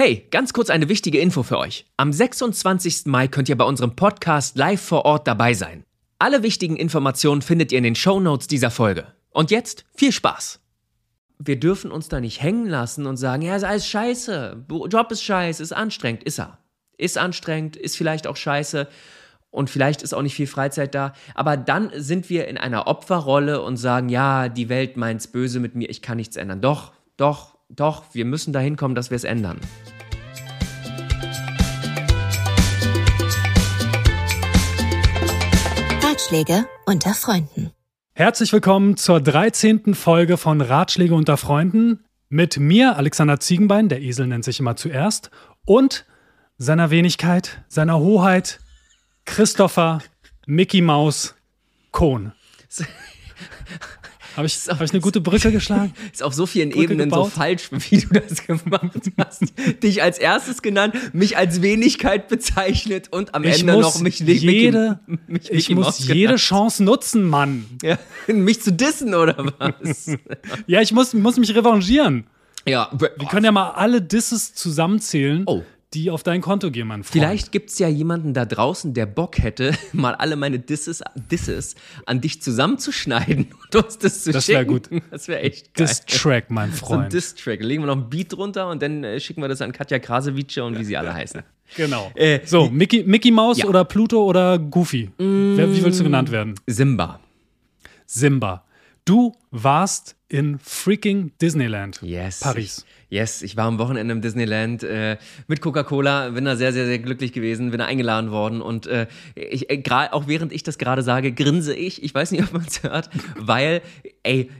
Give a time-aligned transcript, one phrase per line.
[0.00, 1.84] Hey, ganz kurz eine wichtige Info für euch.
[1.96, 3.06] Am 26.
[3.06, 5.82] Mai könnt ihr bei unserem Podcast live vor Ort dabei sein.
[6.20, 9.08] Alle wichtigen Informationen findet ihr in den Shownotes dieser Folge.
[9.30, 10.60] Und jetzt viel Spaß!
[11.40, 15.24] Wir dürfen uns da nicht hängen lassen und sagen, ja, ist alles scheiße, Job ist
[15.24, 16.58] scheiße, ist anstrengend, ist er.
[16.96, 18.86] Ist anstrengend, ist vielleicht auch scheiße
[19.50, 21.12] und vielleicht ist auch nicht viel Freizeit da.
[21.34, 25.74] Aber dann sind wir in einer Opferrolle und sagen, ja, die Welt meint's böse mit
[25.74, 26.60] mir, ich kann nichts ändern.
[26.60, 29.60] Doch, doch, doch, wir müssen dahin kommen, dass wir es ändern.
[36.02, 37.70] Ratschläge unter Freunden.
[38.14, 39.94] Herzlich willkommen zur 13.
[39.94, 45.30] Folge von Ratschläge unter Freunden mit mir, Alexander Ziegenbein, der Esel nennt sich immer zuerst,
[45.64, 46.04] und
[46.56, 48.60] seiner Wenigkeit, seiner Hoheit,
[49.24, 50.00] Christopher
[50.46, 51.36] Mickey Maus
[51.92, 52.32] Kohn.
[54.38, 55.92] Habe ich, hab ich eine gute Brücke geschlagen?
[56.12, 57.24] Ist auf so vielen Brücke Ebenen gebaut?
[57.24, 59.42] so falsch, wie du das gemacht hast.
[59.82, 64.44] Dich als erstes genannt, mich als Wenigkeit bezeichnet und am ich Ende noch mich nicht
[64.44, 66.38] jede, Mickey, mich Ich muss jede genannt.
[66.38, 67.66] Chance nutzen, Mann.
[67.82, 70.06] Ja, mich zu dissen oder was?
[70.68, 72.28] ja, ich muss, muss mich revanchieren.
[72.64, 75.42] Ja, wir können ja mal alle Disses zusammenzählen.
[75.46, 77.12] Oh die auf dein Konto gehen, mein Freund.
[77.12, 81.76] Vielleicht gibt es ja jemanden da draußen, der Bock hätte, mal alle meine Disses, Disses
[82.04, 84.58] an dich zusammenzuschneiden und uns das zu das schicken.
[84.58, 85.10] Das wäre gut.
[85.10, 85.86] Das wäre echt geil.
[85.86, 86.88] Diss-Track, mein Freund.
[86.90, 87.62] So ein Diss-Track.
[87.62, 90.58] Legen wir noch ein Beat drunter und dann äh, schicken wir das an Katja Krasavice
[90.58, 91.42] und wie sie alle heißen.
[91.76, 92.10] Genau.
[92.14, 93.66] Äh, so, Mickey, Mickey Mouse ja.
[93.66, 95.10] oder Pluto oder Goofy?
[95.18, 96.54] Mm, Wer, wie willst du genannt werden?
[96.66, 97.20] Simba.
[98.06, 98.64] Simba.
[99.04, 102.00] Du warst in freaking Disneyland.
[102.02, 102.40] Yes.
[102.40, 102.86] Paris.
[103.10, 106.98] Yes, ich war am Wochenende im Disneyland äh, mit Coca-Cola, bin da sehr, sehr, sehr
[106.98, 111.02] glücklich gewesen, bin da eingeladen worden und äh, ich, äh, auch während ich das gerade
[111.02, 112.02] sage, grinse ich.
[112.02, 113.80] Ich weiß nicht, ob man es hört, weil,
[114.24, 114.50] ey,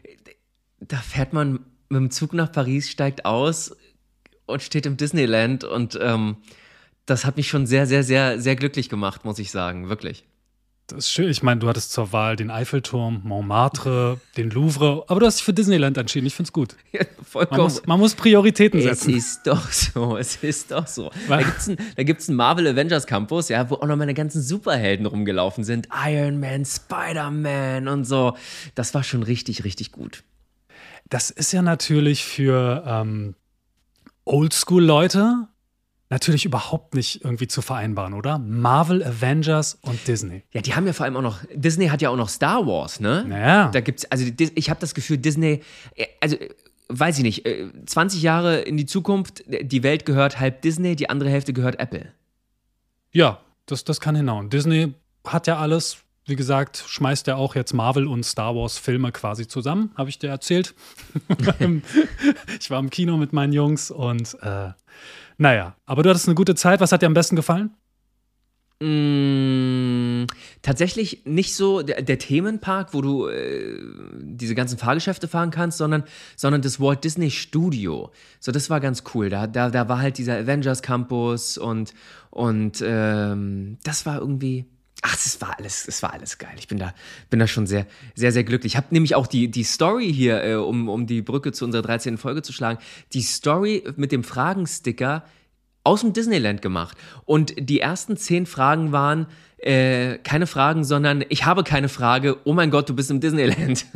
[0.80, 3.76] da fährt man mit dem Zug nach Paris, steigt aus
[4.46, 6.36] und steht im Disneyland und ähm,
[7.04, 10.24] das hat mich schon sehr, sehr, sehr, sehr glücklich gemacht, muss ich sagen, wirklich.
[10.88, 11.28] Das ist schön.
[11.28, 15.44] Ich meine, du hattest zur Wahl den Eiffelturm, Montmartre, den Louvre, aber du hast dich
[15.44, 16.26] für Disneyland entschieden.
[16.26, 16.76] Ich finde es gut.
[16.92, 17.58] Ja, vollkommen.
[17.58, 19.10] Man muss, man muss, Prioritäten setzen.
[19.10, 21.10] Es ist doch so, es ist doch so.
[21.28, 25.04] Da gibt es einen, einen Marvel Avengers Campus, ja, wo auch noch meine ganzen Superhelden
[25.04, 25.88] rumgelaufen sind.
[26.06, 28.34] Iron Man, Spider-Man und so.
[28.74, 30.24] Das war schon richtig, richtig gut.
[31.10, 33.34] Das ist ja natürlich für ähm,
[34.24, 35.48] Oldschool-Leute
[36.10, 38.38] natürlich überhaupt nicht irgendwie zu vereinbaren, oder?
[38.38, 40.42] Marvel, Avengers und Disney.
[40.52, 43.00] Ja, die haben ja vor allem auch noch, Disney hat ja auch noch Star Wars,
[43.00, 43.24] ne?
[43.28, 43.70] Naja.
[43.70, 45.62] Da gibt's, also ich habe das Gefühl, Disney,
[45.94, 46.36] äh, also
[46.88, 47.48] weiß ich nicht,
[47.86, 51.78] 20 äh, Jahre in die Zukunft, die Welt gehört halb Disney, die andere Hälfte gehört
[51.78, 52.12] Apple.
[53.12, 54.48] Ja, das, das kann hinhauen.
[54.48, 54.94] Disney
[55.26, 59.46] hat ja alles, wie gesagt, schmeißt ja auch jetzt Marvel und Star Wars Filme quasi
[59.46, 60.74] zusammen, habe ich dir erzählt.
[62.58, 64.70] ich war im Kino mit meinen Jungs und äh,
[65.38, 66.80] naja, aber du hattest eine gute Zeit.
[66.80, 67.70] Was hat dir am besten gefallen?
[68.80, 70.26] Mmh,
[70.62, 73.76] tatsächlich nicht so der, der Themenpark, wo du äh,
[74.20, 76.04] diese ganzen Fahrgeschäfte fahren kannst, sondern,
[76.36, 78.12] sondern das Walt Disney Studio.
[78.38, 79.30] So, das war ganz cool.
[79.30, 81.92] Da, da, da war halt dieser Avengers Campus und,
[82.30, 84.66] und ähm, das war irgendwie,
[85.02, 86.54] Ach, es war alles, es war alles geil.
[86.58, 86.92] Ich bin da,
[87.30, 88.72] bin da schon sehr, sehr, sehr glücklich.
[88.72, 91.82] Ich habe nämlich auch die, die Story hier, äh, um, um die Brücke zu unserer
[91.82, 92.18] 13.
[92.18, 92.78] Folge zu schlagen,
[93.12, 95.24] die Story mit dem Fragensticker
[95.84, 96.96] aus dem Disneyland gemacht.
[97.24, 99.26] Und die ersten zehn Fragen waren
[99.58, 102.38] äh, keine Fragen, sondern ich habe keine Frage.
[102.44, 103.86] Oh mein Gott, du bist im Disneyland.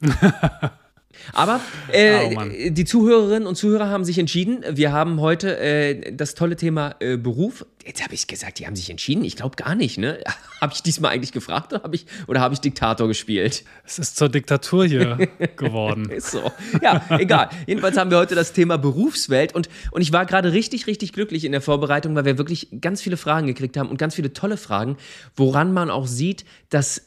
[1.32, 1.60] Aber
[1.92, 4.64] äh, oh, die Zuhörerinnen und Zuhörer haben sich entschieden.
[4.70, 7.66] Wir haben heute äh, das tolle Thema äh, Beruf.
[7.84, 9.24] Jetzt habe ich gesagt, die haben sich entschieden.
[9.24, 9.98] Ich glaube gar nicht.
[9.98, 10.18] Ne?
[10.60, 13.64] habe ich diesmal eigentlich gefragt oder habe ich, hab ich Diktator gespielt?
[13.84, 15.16] Es ist zur Diktatur hier
[15.56, 16.10] geworden.
[16.10, 16.52] ist so.
[16.82, 17.50] Ja, egal.
[17.66, 19.54] Jedenfalls haben wir heute das Thema Berufswelt.
[19.54, 23.02] Und, und ich war gerade richtig, richtig glücklich in der Vorbereitung, weil wir wirklich ganz
[23.02, 24.96] viele Fragen gekriegt haben und ganz viele tolle Fragen,
[25.36, 27.02] woran man auch sieht, dass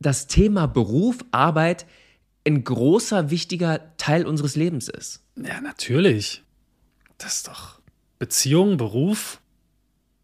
[0.00, 1.86] das Thema Beruf, Arbeit,
[2.46, 5.22] ein großer, wichtiger Teil unseres Lebens ist.
[5.36, 6.42] Ja, natürlich.
[7.18, 7.80] Das ist doch
[8.18, 9.40] Beziehung, Beruf,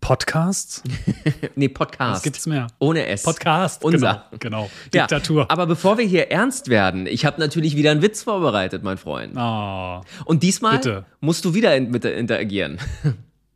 [0.01, 0.83] Podcasts?
[1.57, 2.17] nee, Podcast.
[2.17, 2.69] Was gibt's mehr?
[2.79, 3.23] Ohne S.
[3.23, 3.85] Podcast.
[3.85, 4.27] Unser.
[4.39, 4.65] Genau.
[4.65, 4.71] genau.
[4.93, 5.43] Diktatur.
[5.43, 8.99] Ja, aber bevor wir hier ernst werden, ich habe natürlich wieder einen Witz vorbereitet, mein
[8.99, 9.35] Freund.
[9.37, 10.03] Oh.
[10.25, 11.05] Und diesmal Bitte.
[11.21, 12.79] musst du wieder mit interagieren.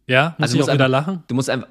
[0.06, 0.34] Ja?
[0.38, 1.22] Muss also ich auch wieder lachen?
[1.28, 1.68] Du musst einfach.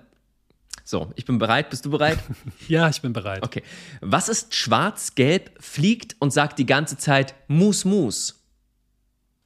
[0.94, 1.72] So, ich bin bereit.
[1.72, 2.19] Bist du bereit?
[2.68, 3.42] ja, ich bin bereit.
[3.42, 3.63] Okay.
[4.01, 8.45] Was ist schwarz-gelb, fliegt und sagt die ganze Zeit Mus, Mus?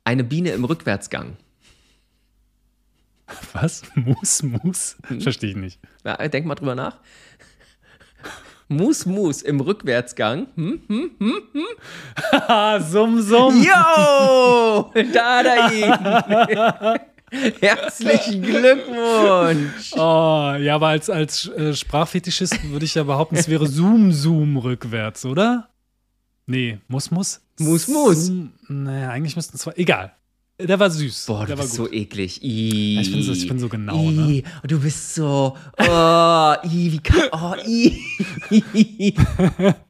[0.03, 1.37] Eine Biene im Rückwärtsgang.
[3.53, 3.83] Was?
[3.95, 4.97] Mus, Mus?
[5.07, 5.21] Hm?
[5.21, 5.79] Verstehe ich nicht.
[6.03, 6.97] Ja, denk mal drüber nach.
[8.67, 10.47] Mus, Mus im Rückwärtsgang.
[10.55, 12.81] Hm, hm, hm, hm?
[12.91, 13.63] summ, summ.
[13.63, 14.91] Yo!
[15.13, 16.97] Da, da,
[17.61, 19.91] Herzlichen Glückwunsch!
[19.93, 24.57] Oh, ja, aber als, als äh, Sprachfetischist würde ich ja behaupten, es wäre Zoom, Zoom
[24.57, 25.69] rückwärts, oder?
[26.45, 27.41] Nee, muss, muss.
[27.59, 28.31] Muss, muss.
[28.69, 29.73] Naja, eigentlich müssten zwei.
[29.75, 30.13] Egal.
[30.59, 31.25] Der war süß.
[31.27, 32.41] Boah, du der war bist so eklig.
[32.41, 32.99] I.
[33.01, 34.31] Ich bin so- ich bin so genau, ne?
[34.31, 34.43] I.
[34.65, 35.55] Du bist so.
[35.77, 37.23] Oh, I, wie kann.
[37.31, 39.13] Oh, I.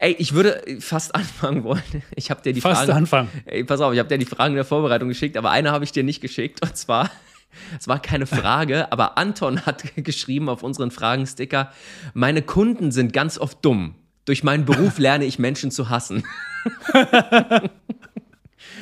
[0.00, 1.82] Ey, ich würde fast anfangen wollen.
[2.16, 2.92] Ich habe dir die Fast Fragen.
[2.92, 3.28] anfangen.
[3.44, 5.92] Ey, pass auf, ich habe dir die Fragen der Vorbereitung geschickt, aber eine habe ich
[5.92, 6.64] dir nicht geschickt.
[6.64, 7.10] Und zwar,
[7.78, 11.70] es war keine Frage, aber Anton hat geschrieben auf unseren Fragensticker:
[12.14, 13.94] Meine Kunden sind ganz oft dumm.
[14.24, 16.24] Durch meinen Beruf lerne ich Menschen zu hassen.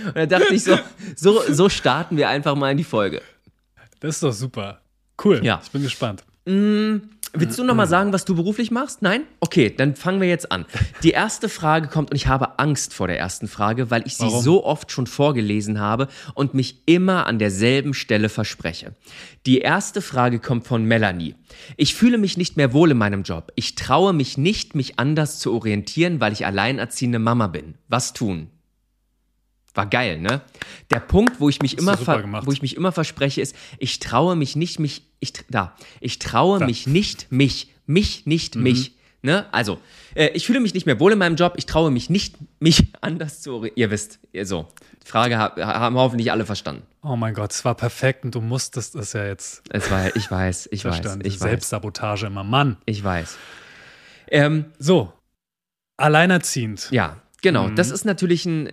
[0.06, 0.78] Und da dachte ich so,
[1.16, 3.22] so, so starten wir einfach mal in die Folge.
[4.00, 4.80] Das ist doch super.
[5.22, 5.44] Cool.
[5.44, 5.60] Ja.
[5.64, 6.24] Ich bin gespannt.
[7.32, 9.02] Willst du noch mal sagen, was du beruflich machst?
[9.02, 9.22] Nein?
[9.40, 10.64] Okay, dann fangen wir jetzt an.
[11.02, 14.25] Die erste Frage kommt und ich habe Angst vor der ersten Frage, weil ich sie
[14.25, 14.42] Warum?
[14.42, 18.94] so oft schon vorgelesen habe und mich immer an derselben Stelle verspreche.
[19.46, 21.34] Die erste Frage kommt von Melanie.
[21.76, 23.52] Ich fühle mich nicht mehr wohl in meinem Job.
[23.56, 27.75] Ich traue mich nicht, mich anders zu orientieren, weil ich alleinerziehende Mama bin.
[27.88, 28.50] Was tun?
[29.74, 30.40] War geil, ne?
[30.90, 31.96] Der Punkt, wo ich mich immer
[32.46, 36.58] wo ich mich immer verspreche, ist, ich traue mich nicht, mich, ich, da, ich traue
[36.58, 36.64] Da.
[36.64, 36.70] Mhm.
[36.70, 38.94] mich nicht, mich, mich nicht, mich.
[39.20, 39.46] Ne?
[39.52, 39.78] Also,
[40.14, 42.92] äh, ich fühle mich nicht mehr wohl in meinem Job, ich traue mich nicht, mich
[43.00, 43.64] anders zu.
[43.74, 44.68] Ihr wisst, so.
[45.04, 46.82] Die Frage ha haben hoffentlich alle verstanden.
[47.02, 50.30] Oh mein Gott, es war perfekt und du musstest es ja jetzt Es war, ich
[50.30, 52.44] weiß, ich weiß, ich weiß, Selbstsabotage immer.
[52.44, 52.76] Mann.
[52.84, 53.36] ich weiß.
[54.28, 55.12] Ähm, So.
[55.96, 56.88] Alleinerziehend.
[56.90, 57.68] Ja, genau.
[57.68, 57.76] Mhm.
[57.76, 58.70] Das ist natürlich ein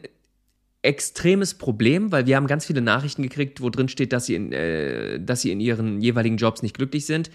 [0.86, 4.52] extremes Problem, weil wir haben ganz viele Nachrichten gekriegt, wo drin steht, dass sie in,
[4.52, 7.30] äh, dass sie in ihren jeweiligen Jobs nicht glücklich sind.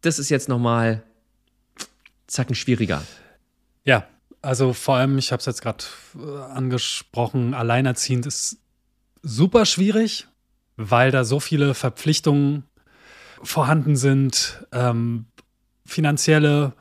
[0.00, 1.02] Das ist jetzt nochmal
[2.26, 3.02] zacken schwieriger.
[3.84, 4.08] Ja,
[4.42, 5.84] also vor allem, ich habe es jetzt gerade
[6.16, 8.58] äh, angesprochen, alleinerziehend ist
[9.22, 10.26] super schwierig,
[10.76, 12.64] weil da so viele Verpflichtungen
[13.42, 15.26] vorhanden sind, ähm,
[15.84, 16.74] finanzielle,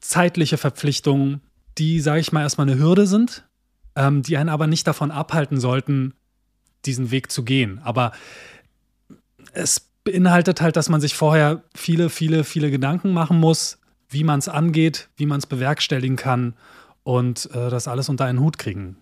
[0.00, 1.40] zeitliche Verpflichtungen,
[1.76, 3.47] die, sage ich mal, erstmal eine Hürde sind,
[3.96, 6.14] ähm, die einen aber nicht davon abhalten sollten,
[6.84, 7.80] diesen Weg zu gehen.
[7.82, 8.12] Aber
[9.52, 14.38] es beinhaltet halt, dass man sich vorher viele, viele, viele Gedanken machen muss, wie man
[14.38, 16.54] es angeht, wie man es bewerkstelligen kann
[17.02, 18.96] und äh, das alles unter einen Hut kriegen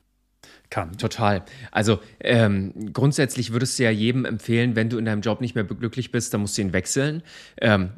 [0.70, 0.96] kann.
[0.98, 1.44] Total.
[1.70, 5.64] Also ähm, grundsätzlich würdest du ja jedem empfehlen, wenn du in deinem Job nicht mehr
[5.64, 7.22] glücklich bist, dann musst du ihn wechseln.
[7.60, 7.90] Ähm,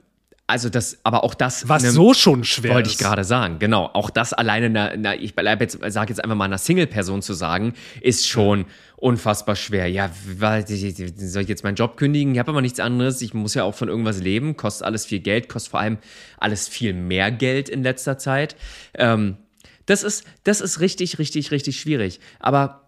[0.49, 1.69] also das, aber auch das.
[1.69, 3.91] Was ne- so schon schwer Wollte ich gerade sagen, genau.
[3.93, 7.35] Auch das alleine, einer, einer, ich bleib jetzt, sage jetzt einfach mal einer Single-Person zu
[7.35, 8.65] sagen, ist schon
[8.97, 9.89] unfassbar schwer.
[9.89, 12.33] Ja, soll ich jetzt meinen Job kündigen?
[12.33, 13.21] Ich habe aber nichts anderes.
[13.21, 14.57] Ich muss ja auch von irgendwas leben.
[14.57, 15.99] Kostet alles viel Geld, kostet vor allem
[16.39, 18.57] alles viel mehr Geld in letzter Zeit.
[18.95, 19.37] Ähm,
[19.85, 22.21] das ist, das ist richtig, richtig, richtig schwierig.
[22.41, 22.88] Aber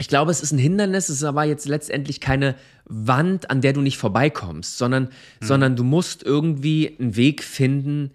[0.00, 2.54] ich glaube, es ist ein Hindernis, es ist aber jetzt letztendlich keine
[2.84, 5.08] Wand, an der du nicht vorbeikommst, sondern,
[5.40, 8.12] sondern du musst irgendwie einen Weg finden,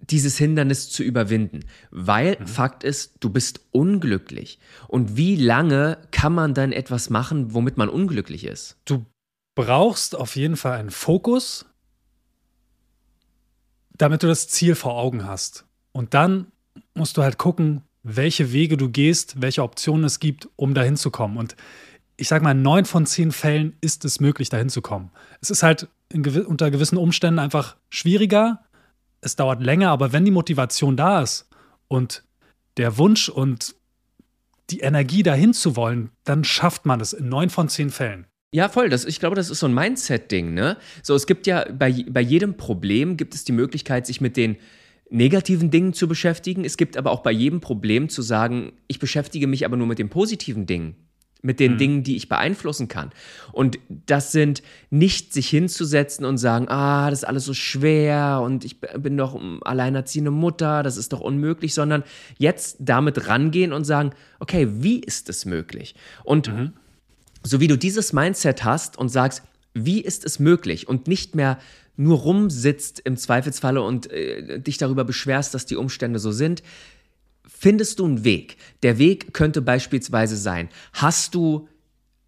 [0.00, 1.60] dieses Hindernis zu überwinden.
[1.90, 4.58] Weil Fakt ist, du bist unglücklich.
[4.88, 8.76] Und wie lange kann man dann etwas machen, womit man unglücklich ist?
[8.84, 9.04] Du
[9.54, 11.66] brauchst auf jeden Fall einen Fokus,
[13.96, 15.66] damit du das Ziel vor Augen hast.
[15.92, 16.46] Und dann
[16.94, 21.10] musst du halt gucken, welche Wege du gehst, welche Optionen es gibt, um dahin zu
[21.10, 21.36] kommen.
[21.36, 21.56] Und
[22.16, 25.10] ich sage mal, in neun von zehn Fällen ist es möglich, dahin zu kommen.
[25.40, 28.60] Es ist halt in gewi unter gewissen Umständen einfach schwieriger.
[29.20, 31.48] Es dauert länger, aber wenn die Motivation da ist
[31.88, 32.24] und
[32.76, 33.74] der Wunsch und
[34.70, 38.26] die Energie dahin zu wollen, dann schafft man es in neun von zehn Fällen.
[38.54, 38.88] Ja, voll.
[38.90, 40.76] Das, ich glaube, das ist so ein Mindset-Ding, ne?
[41.02, 44.56] So, es gibt ja bei, bei jedem Problem gibt es die Möglichkeit, sich mit den
[45.12, 46.64] negativen Dingen zu beschäftigen.
[46.64, 49.98] Es gibt aber auch bei jedem Problem zu sagen, ich beschäftige mich aber nur mit
[49.98, 50.96] den positiven Dingen.
[51.44, 53.10] Mit den Dingen, die ich beeinflussen kann.
[53.50, 58.64] Und das sind nicht sich hinzusetzen und sagen, ah, das ist alles so schwer und
[58.64, 62.04] ich bin doch alleinerziehende Mutter, das ist doch unmöglich, sondern
[62.38, 65.96] jetzt damit rangehen und sagen, okay, wie ist es möglich?
[66.22, 66.48] Und
[67.42, 69.42] so wie du dieses Mindset hast und sagst,
[69.74, 71.58] wie ist es möglich und nicht mehr
[71.96, 76.62] nur rumsitzt im Zweifelsfalle und äh, dich darüber beschwerst, dass die Umstände so sind,
[77.46, 78.56] findest du einen Weg.
[78.82, 81.68] Der Weg könnte beispielsweise sein, hast du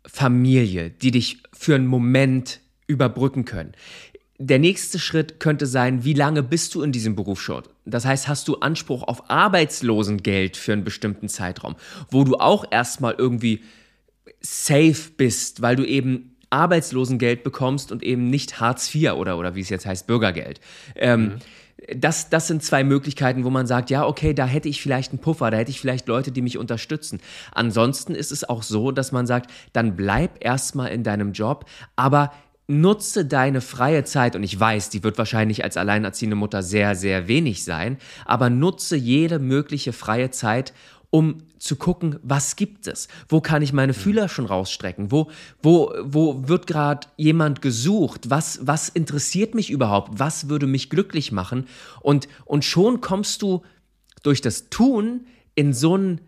[0.07, 3.73] Familie, die dich für einen Moment überbrücken können.
[4.39, 7.63] Der nächste Schritt könnte sein, wie lange bist du in diesem Beruf schon?
[7.85, 11.77] Das heißt, hast du Anspruch auf Arbeitslosengeld für einen bestimmten Zeitraum,
[12.11, 13.63] wo du auch erstmal irgendwie
[14.41, 19.61] safe bist, weil du eben Arbeitslosengeld bekommst und eben nicht Hartz IV oder, oder wie
[19.61, 20.61] es jetzt heißt, Bürgergeld.
[20.97, 21.33] Ähm, mhm
[21.95, 25.21] das, das sind zwei Möglichkeiten, wo man sagt, ja, okay, da hätte ich vielleicht einen
[25.21, 27.21] Puffer, da hätte ich vielleicht Leute, die mich unterstützen.
[27.53, 32.33] Ansonsten ist es auch so, dass man sagt, dann bleib erstmal in deinem Job, aber
[32.67, 37.29] nutze deine freie Zeit und ich weiß, die wird wahrscheinlich als alleinerziehende Mutter sehr, sehr
[37.29, 40.73] wenig sein, aber nutze jede mögliche freie Zeit,
[41.11, 43.09] um zu gucken, was gibt es?
[43.29, 45.11] Wo kann ich meine Fühler schon rausstrecken?
[45.11, 45.31] Wo,
[45.63, 48.31] wo, wo wird gerade jemand gesucht?
[48.31, 50.19] Was, was interessiert mich überhaupt?
[50.19, 51.67] Was würde mich glücklich machen?
[52.01, 53.63] Und, und schon kommst du
[54.23, 56.21] durch das Tun in so einen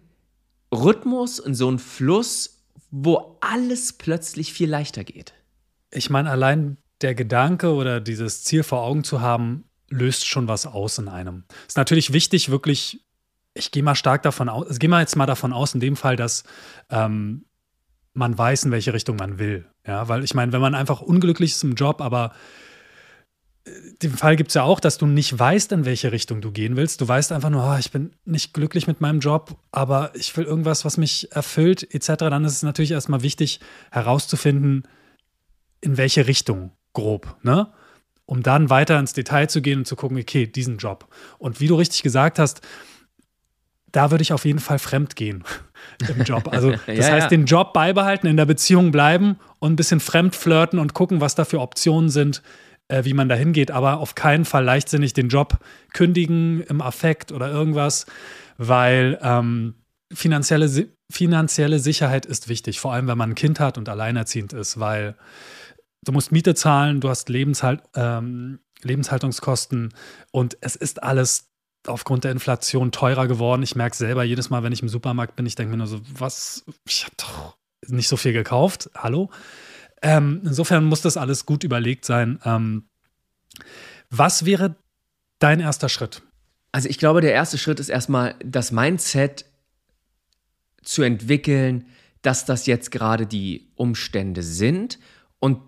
[0.73, 5.35] Rhythmus, in so einen Fluss, wo alles plötzlich viel leichter geht.
[5.91, 10.67] Ich meine, allein der Gedanke oder dieses Ziel vor Augen zu haben, löst schon was
[10.67, 11.45] aus in einem.
[11.63, 13.06] Es ist natürlich wichtig, wirklich
[13.57, 15.97] ich gehe mal stark davon aus, also gehe mal jetzt mal davon aus, in dem
[15.97, 16.45] Fall, dass
[16.91, 17.47] ähm,
[18.17, 19.67] man weiß, in welche Richtung man will.
[19.87, 22.33] Ja, weil ich meine, wenn man einfach unglücklich ist im Job, aber
[23.65, 23.71] äh,
[24.03, 26.77] den Fall gibt es ja auch, dass du nicht weißt, in welche Richtung du gehen
[26.77, 27.01] willst.
[27.01, 30.45] Du weißt einfach nur, oh, ich bin nicht glücklich mit meinem Job, aber ich will
[30.45, 32.15] irgendwas, was mich erfüllt, etc.
[32.19, 33.61] Dann ist es natürlich erstmal wichtig,
[33.91, 34.85] herauszufinden,
[35.81, 37.73] in welche Richtung grob, ne?
[38.29, 41.07] Um dann weiter ins Detail zu gehen und zu gucken, okay, diesen Job.
[41.39, 42.61] Und wie du richtig gesagt hast,
[43.93, 45.45] da würde ich auf jeden Fall fremd gehen
[46.09, 46.49] im Job.
[46.49, 47.29] Also das ja, heißt, ja.
[47.29, 51.35] den Job beibehalten, in der Beziehung bleiben und ein bisschen fremd flirten und gucken, was
[51.35, 52.43] da für Optionen sind,
[52.89, 53.71] äh, wie man da hingeht.
[53.71, 55.59] Aber auf keinen Fall leichtsinnig den Job
[55.93, 58.07] kündigen im Affekt oder irgendwas,
[58.59, 59.75] weil ähm,
[60.13, 64.79] finanzielle, finanzielle Sicherheit ist wichtig, vor allem wenn man ein Kind hat und alleinerziehend ist,
[64.79, 65.17] weil
[66.05, 69.95] du musst Miete zahlen, du hast Lebenshalt, ähm, Lebenshaltungskosten
[70.31, 71.49] und es ist alles
[71.89, 73.63] aufgrund der Inflation teurer geworden.
[73.63, 76.01] Ich merke selber jedes Mal, wenn ich im Supermarkt bin, ich denke mir nur so,
[76.19, 78.91] was, ich habe doch nicht so viel gekauft.
[78.95, 79.31] Hallo?
[80.03, 82.39] Ähm, insofern muss das alles gut überlegt sein.
[82.45, 82.85] Ähm,
[84.11, 84.77] was wäre
[85.39, 86.23] dein erster Schritt?
[86.73, 89.47] Also ich glaube, der erste Schritt ist erstmal das Mindset
[90.83, 91.87] zu entwickeln,
[92.23, 94.99] dass das jetzt gerade die Umstände sind
[95.39, 95.61] und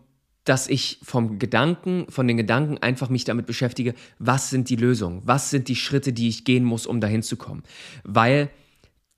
[0.49, 5.21] dass ich vom Gedanken, von den Gedanken einfach mich damit beschäftige, was sind die Lösungen,
[5.25, 7.62] was sind die Schritte, die ich gehen muss, um dahin zu kommen.
[8.05, 8.50] Weil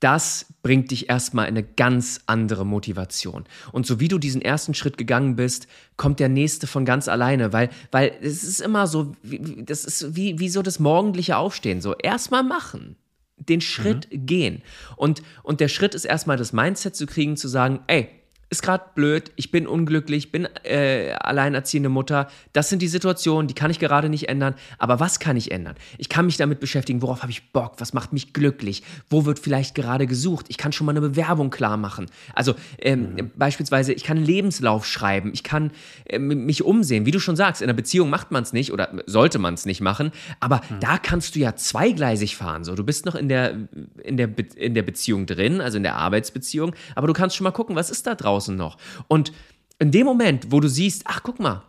[0.01, 3.45] das bringt dich erstmal in eine ganz andere Motivation.
[3.71, 7.53] Und so wie du diesen ersten Schritt gegangen bist, kommt der nächste von ganz alleine,
[7.53, 11.95] weil, weil es ist immer so, das ist wie, wie so das morgendliche Aufstehen, so
[11.95, 12.97] erstmal machen,
[13.37, 14.25] den Schritt mhm.
[14.25, 14.63] gehen.
[14.97, 18.09] Und, und der Schritt ist erstmal das Mindset zu kriegen, zu sagen, ey,
[18.51, 22.27] ist gerade blöd, ich bin unglücklich, bin äh, alleinerziehende Mutter.
[22.51, 24.55] Das sind die Situationen, die kann ich gerade nicht ändern.
[24.77, 25.75] Aber was kann ich ändern?
[25.97, 29.39] Ich kann mich damit beschäftigen, worauf habe ich Bock, was macht mich glücklich, wo wird
[29.39, 30.47] vielleicht gerade gesucht.
[30.49, 32.07] Ich kann schon mal eine Bewerbung klar machen.
[32.35, 33.31] Also ähm, mhm.
[33.37, 35.71] beispielsweise, ich kann einen Lebenslauf schreiben, ich kann
[36.03, 37.05] äh, mich umsehen.
[37.05, 39.65] Wie du schon sagst, in einer Beziehung macht man es nicht oder sollte man es
[39.65, 40.11] nicht machen.
[40.41, 40.81] Aber mhm.
[40.81, 42.65] da kannst du ja zweigleisig fahren.
[42.65, 43.55] So, du bist noch in der,
[44.03, 47.51] in, der in der Beziehung drin, also in der Arbeitsbeziehung, aber du kannst schon mal
[47.51, 48.77] gucken, was ist da draußen draußen noch.
[49.07, 49.31] Und
[49.79, 51.63] in dem Moment, wo du siehst, ach guck mal,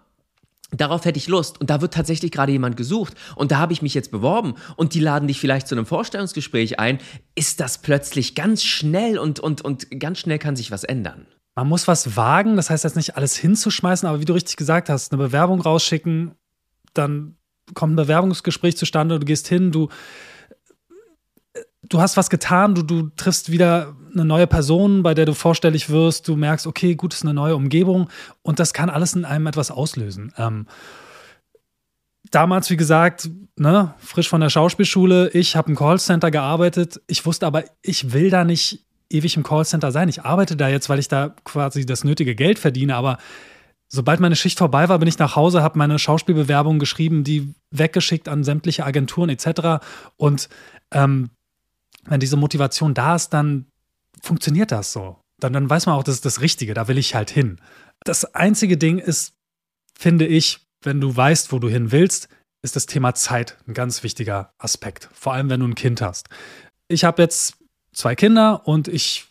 [0.75, 1.61] Darauf hätte ich Lust.
[1.61, 3.13] Und da wird tatsächlich gerade jemand gesucht.
[3.37, 4.55] Und da habe ich mich jetzt beworben.
[4.75, 6.99] Und die laden dich vielleicht zu einem Vorstellungsgespräch ein,
[7.35, 11.27] ist das plötzlich ganz schnell und, und, und ganz schnell kann sich was ändern.
[11.55, 14.89] Man muss was wagen, das heißt jetzt nicht alles hinzuschmeißen, aber wie du richtig gesagt
[14.89, 16.37] hast, eine Bewerbung rausschicken,
[16.95, 17.37] dann
[17.75, 19.91] kommt ein Bewerbungsgespräch zustande, du gehst hin, du
[21.83, 25.91] du hast was getan, du, du triffst wieder eine neue Person, bei der du vorstellig
[25.91, 28.09] wirst, du merkst, okay, gut, ist eine neue Umgebung
[28.43, 30.33] und das kann alles in einem etwas auslösen.
[30.37, 30.67] Ähm,
[32.31, 37.47] damals, wie gesagt, ne, frisch von der Schauspielschule, ich habe im Callcenter gearbeitet, ich wusste
[37.47, 40.09] aber, ich will da nicht ewig im Callcenter sein.
[40.09, 43.19] Ich arbeite da jetzt, weil ich da quasi das nötige Geld verdiene, aber
[43.89, 48.29] sobald meine Schicht vorbei war, bin ich nach Hause, habe meine Schauspielbewerbung geschrieben, die weggeschickt
[48.29, 49.85] an sämtliche Agenturen etc.
[50.17, 50.49] Und
[50.93, 51.31] ähm,
[52.07, 53.67] wenn diese Motivation da ist, dann
[54.23, 55.19] funktioniert das so.
[55.39, 57.61] Dann, dann weiß man auch, das ist das Richtige, da will ich halt hin.
[58.05, 59.35] Das einzige Ding ist,
[59.99, 62.29] finde ich, wenn du weißt, wo du hin willst,
[62.63, 65.09] ist das Thema Zeit ein ganz wichtiger Aspekt.
[65.13, 66.29] Vor allem, wenn du ein Kind hast.
[66.89, 67.57] Ich habe jetzt
[67.93, 69.27] zwei Kinder und ich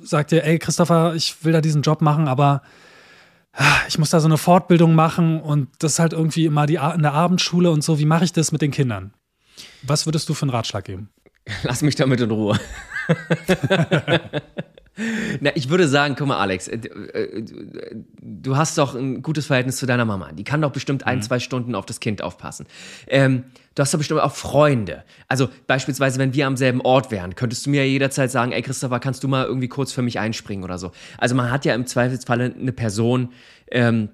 [0.00, 2.62] sage dir, ey Christopher, ich will da diesen Job machen, aber
[3.52, 6.76] ah, ich muss da so eine Fortbildung machen und das ist halt irgendwie immer die,
[6.76, 7.98] in der Abendschule und so.
[7.98, 9.12] Wie mache ich das mit den Kindern?
[9.82, 11.10] Was würdest du für einen Ratschlag geben?
[11.62, 12.58] Lass mich damit in Ruhe.
[15.40, 17.44] Na, ich würde sagen, guck mal, Alex, äh, äh,
[18.20, 20.32] du hast doch ein gutes Verhältnis zu deiner Mama.
[20.32, 21.22] Die kann doch bestimmt ein, mhm.
[21.22, 22.66] zwei Stunden auf das Kind aufpassen.
[23.06, 25.04] Ähm, du hast doch bestimmt auch Freunde.
[25.28, 28.62] Also beispielsweise, wenn wir am selben Ort wären, könntest du mir ja jederzeit sagen, ey
[28.62, 30.92] Christopher, kannst du mal irgendwie kurz für mich einspringen oder so.
[31.18, 33.30] Also man hat ja im Zweifelsfalle eine Person,
[33.70, 34.10] ähm,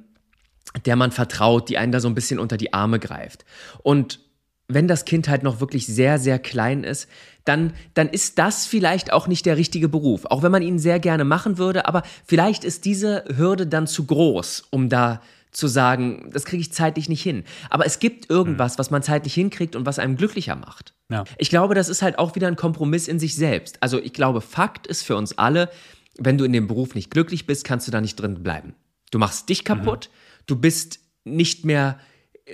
[0.85, 3.45] der man vertraut, die einen da so ein bisschen unter die Arme greift.
[3.83, 4.21] Und
[4.69, 7.09] wenn das Kind halt noch wirklich sehr, sehr klein ist,
[7.47, 10.27] dann, dann ist das vielleicht auch nicht der richtige Beruf.
[10.27, 14.05] Auch wenn man ihn sehr gerne machen würde, aber vielleicht ist diese Hürde dann zu
[14.05, 15.23] groß, um da
[15.53, 17.45] zu sagen, das kriege ich zeitlich nicht hin.
[17.71, 18.79] Aber es gibt irgendwas, mhm.
[18.79, 20.93] was man zeitlich hinkriegt und was einem glücklicher macht.
[21.11, 21.25] Ja.
[21.39, 23.83] Ich glaube, das ist halt auch wieder ein Kompromiss in sich selbst.
[23.83, 25.71] Also ich glaube, Fakt ist für uns alle,
[26.19, 28.75] wenn du in dem Beruf nicht glücklich bist, kannst du da nicht drin bleiben.
[29.11, 30.43] Du machst dich kaputt, mhm.
[30.47, 31.99] du bist nicht mehr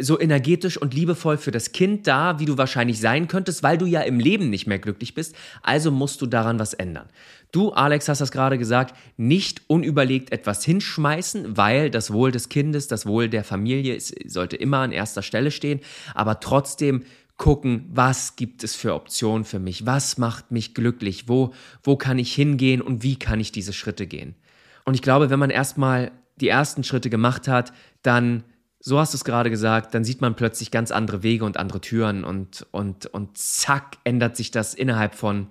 [0.00, 3.84] so energetisch und liebevoll für das Kind da, wie du wahrscheinlich sein könntest, weil du
[3.84, 5.34] ja im Leben nicht mehr glücklich bist.
[5.62, 7.08] Also musst du daran was ändern.
[7.52, 12.88] Du, Alex, hast das gerade gesagt, nicht unüberlegt etwas hinschmeißen, weil das Wohl des Kindes,
[12.88, 15.80] das Wohl der Familie ist, sollte immer an erster Stelle stehen,
[16.14, 17.04] aber trotzdem
[17.37, 22.18] gucken, was gibt es für Optionen für mich, was macht mich glücklich, wo, wo kann
[22.18, 24.37] ich hingehen und wie kann ich diese Schritte gehen.
[24.84, 27.72] Und ich glaube, wenn man erstmal die ersten Schritte gemacht hat,
[28.02, 28.44] dann
[28.85, 31.81] so hast du es gerade gesagt, dann sieht man plötzlich ganz andere Wege und andere
[31.81, 35.47] Türen und, und, und zack, ändert sich das innerhalb von,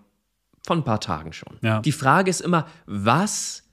[0.65, 1.57] von ein paar Tagen schon.
[1.61, 1.79] Ja.
[1.79, 3.63] Die Frage ist immer, was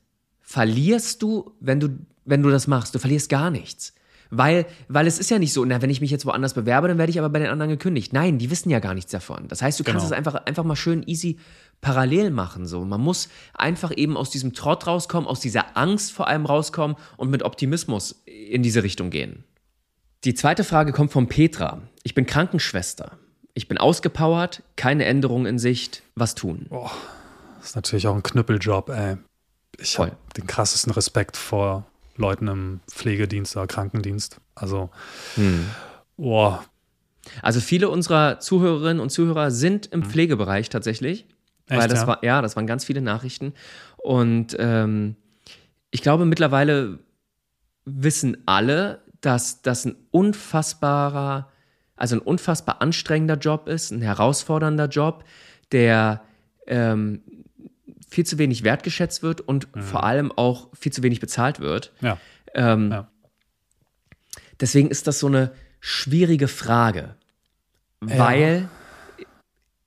[0.41, 1.89] verlierst du, wenn du,
[2.25, 2.95] wenn du das machst?
[2.95, 3.95] Du verlierst gar nichts.
[4.31, 6.99] Weil, weil es ist ja nicht so, na, wenn ich mich jetzt woanders bewerbe, dann
[6.99, 8.13] werde ich aber bei den anderen gekündigt.
[8.13, 9.49] Nein, die wissen ja gar nichts davon.
[9.49, 10.07] Das heißt, du kannst genau.
[10.07, 11.39] es einfach, einfach mal schön easy
[11.81, 12.67] parallel machen.
[12.67, 12.85] So.
[12.85, 17.31] Man muss einfach eben aus diesem Trott rauskommen, aus dieser Angst vor allem rauskommen und
[17.31, 19.45] mit Optimismus in diese Richtung gehen.
[20.25, 21.81] Die zweite Frage kommt von Petra.
[22.03, 23.19] Ich bin Krankenschwester.
[23.55, 26.03] Ich bin ausgepowert, keine Änderungen in Sicht.
[26.17, 26.67] Was tun?
[26.69, 26.91] Boah,
[27.59, 29.17] das ist natürlich auch ein Knüppeljob, ey.
[29.79, 34.41] Ich habe den krassesten Respekt vor Leuten im Pflegedienst oder Krankendienst.
[34.57, 34.91] Also,
[35.37, 35.67] hm.
[36.17, 36.65] boah.
[37.43, 40.11] Also viele unserer Zuhörerinnen und Zuhörer sind im hm.
[40.11, 41.27] Pflegebereich tatsächlich.
[41.69, 42.07] Echt, weil das ja?
[42.07, 43.55] war, ja, das waren ganz viele Nachrichten.
[43.99, 45.17] Und ähm,
[45.91, 46.99] ich glaube, mittlerweile
[47.85, 51.51] wissen alle, dass das ein unfassbarer,
[51.97, 55.25] also ein unfassbar anstrengender Job ist, ein herausfordernder Job,
[55.73, 56.23] der
[56.67, 57.23] ähm,
[58.09, 59.83] viel zu wenig wertgeschätzt wird und mhm.
[59.83, 61.93] vor allem auch viel zu wenig bezahlt wird.
[62.01, 62.19] Ja.
[62.55, 63.09] Ähm, ja.
[64.61, 67.15] Deswegen ist das so eine schwierige Frage,
[68.01, 68.78] weil ja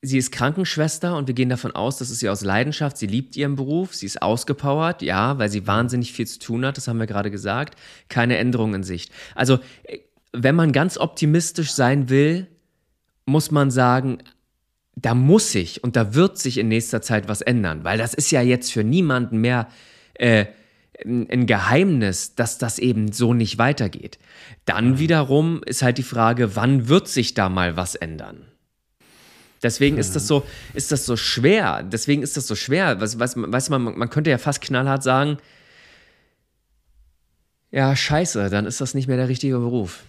[0.02, 3.36] sie ist Krankenschwester und wir gehen davon aus, dass es sie aus Leidenschaft, sie liebt
[3.36, 7.00] ihren Beruf, sie ist ausgepowert, ja, weil sie wahnsinnig viel zu tun hat, das haben
[7.00, 9.12] wir gerade gesagt, keine Änderung in Sicht.
[9.36, 9.60] Also,
[10.34, 12.48] wenn man ganz optimistisch sein will,
[13.26, 14.20] muss man sagen,
[14.96, 18.32] da muss sich und da wird sich in nächster Zeit was ändern, weil das ist
[18.32, 19.68] ja jetzt für niemanden mehr
[20.16, 20.46] äh,
[21.04, 24.20] ein Geheimnis, dass das eben so nicht weitergeht.
[24.66, 28.51] Dann wiederum ist halt die Frage, wann wird sich da mal was ändern?
[29.64, 30.44] Deswegen ist das so,
[30.74, 31.84] ist das so schwer.
[31.84, 33.00] Deswegen ist das so schwer.
[33.00, 35.38] Was, was, weißt du, man, man könnte ja fast knallhart sagen,
[37.70, 40.04] ja, scheiße, dann ist das nicht mehr der richtige Beruf.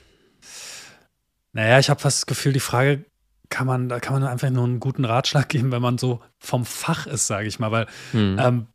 [1.52, 3.04] Naja, ich habe fast das Gefühl, die Frage
[3.50, 6.64] kann man, da kann man einfach nur einen guten Ratschlag geben, wenn man so vom
[6.64, 7.70] Fach ist, sage ich mal.
[7.70, 8.38] Weil, hm.
[8.40, 8.66] ähm,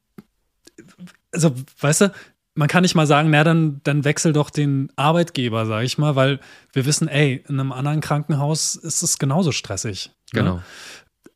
[1.33, 2.11] also, weißt du,
[2.53, 6.15] man kann nicht mal sagen, na, dann, dann wechsel doch den Arbeitgeber, sage ich mal,
[6.15, 6.39] weil
[6.73, 10.11] wir wissen, ey, in einem anderen Krankenhaus ist es genauso stressig.
[10.33, 10.39] Ne?
[10.39, 10.55] Genau.
[10.55, 10.63] Ne?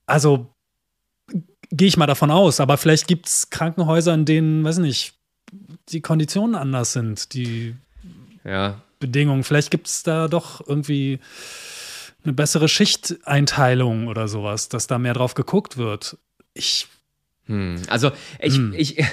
[0.06, 0.54] Also
[1.71, 5.13] gehe ich mal davon aus, aber vielleicht gibt es Krankenhäuser, in denen, weiß nicht,
[5.89, 7.75] die Konditionen anders sind, die
[8.43, 8.82] ja.
[8.99, 9.43] Bedingungen.
[9.43, 11.19] Vielleicht gibt es da doch irgendwie
[12.23, 16.17] eine bessere Schichteinteilung oder sowas, dass da mehr drauf geguckt wird.
[16.54, 16.88] Ich.
[17.45, 17.82] Hm.
[17.88, 18.73] Also ich, hm.
[18.77, 19.04] ich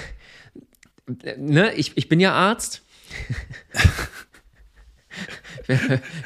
[1.37, 2.83] ne, ich, ich bin ja Arzt.
[5.67, 5.79] ich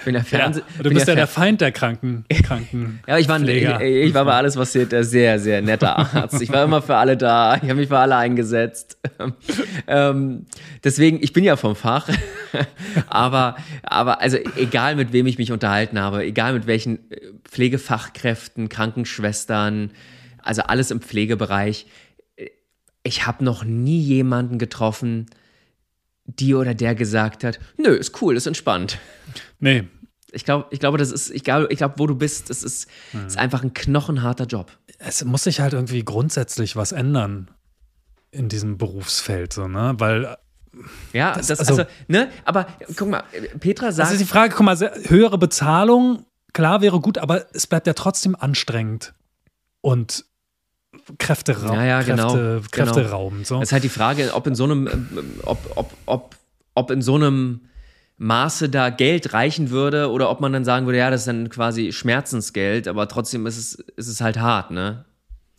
[0.06, 2.26] bin der Fernseh ja, du bist ja der, Feind der Kranken.
[2.44, 5.98] Kranken ja, ich war, ich, ich war bei alles, was hier der sehr, sehr netter
[5.98, 6.42] Arzt.
[6.42, 7.56] Ich war immer für alle da.
[7.56, 8.98] Ich habe mich für alle eingesetzt.
[9.88, 10.46] ähm,
[10.84, 12.10] deswegen, ich bin ja vom Fach.
[13.08, 18.70] aber, aber, also egal mit wem ich mich unterhalten habe, egal mit welchen äh, Pflegefachkräften,
[18.70, 19.92] Krankenschwestern,
[20.42, 21.88] also alles im Pflegebereich,
[23.04, 25.28] ich habe noch nie jemanden getroffen,
[26.26, 28.98] die oder der gesagt hat, nö, ist cool, ist entspannt.
[29.60, 29.88] Nee.
[30.32, 32.88] Ich glaube, ich glaube, das ist, ich glaube, ich glaube, wo du bist, das ist,
[33.12, 33.28] mhm.
[33.28, 34.72] ist einfach ein knochenharter Job.
[34.98, 37.52] Es muss sich halt irgendwie grundsätzlich was ändern
[38.32, 39.94] in diesem Berufsfeld, so, ne?
[39.98, 40.38] Weil
[41.12, 43.24] ja, das, das also, also, ne, aber guck mal,
[43.60, 44.08] Petra sagt.
[44.08, 44.76] Das ist die Frage, guck mal,
[45.08, 49.14] höhere Bezahlung, klar wäre gut, aber es bleibt ja trotzdem anstrengend.
[49.82, 50.26] Und
[51.18, 52.94] Kräfte, Ja, ja, genau, Kräfte, genau.
[52.94, 53.44] Kräfteraum.
[53.44, 53.60] So.
[53.60, 55.10] Das ist halt die Frage, ob in so einem,
[55.44, 56.36] ob, ob, ob,
[56.76, 57.62] ob in so einem
[58.18, 61.50] Maße da Geld reichen würde oder ob man dann sagen würde, ja, das ist dann
[61.50, 65.06] quasi Schmerzensgeld, aber trotzdem ist es, ist es halt hart, ne?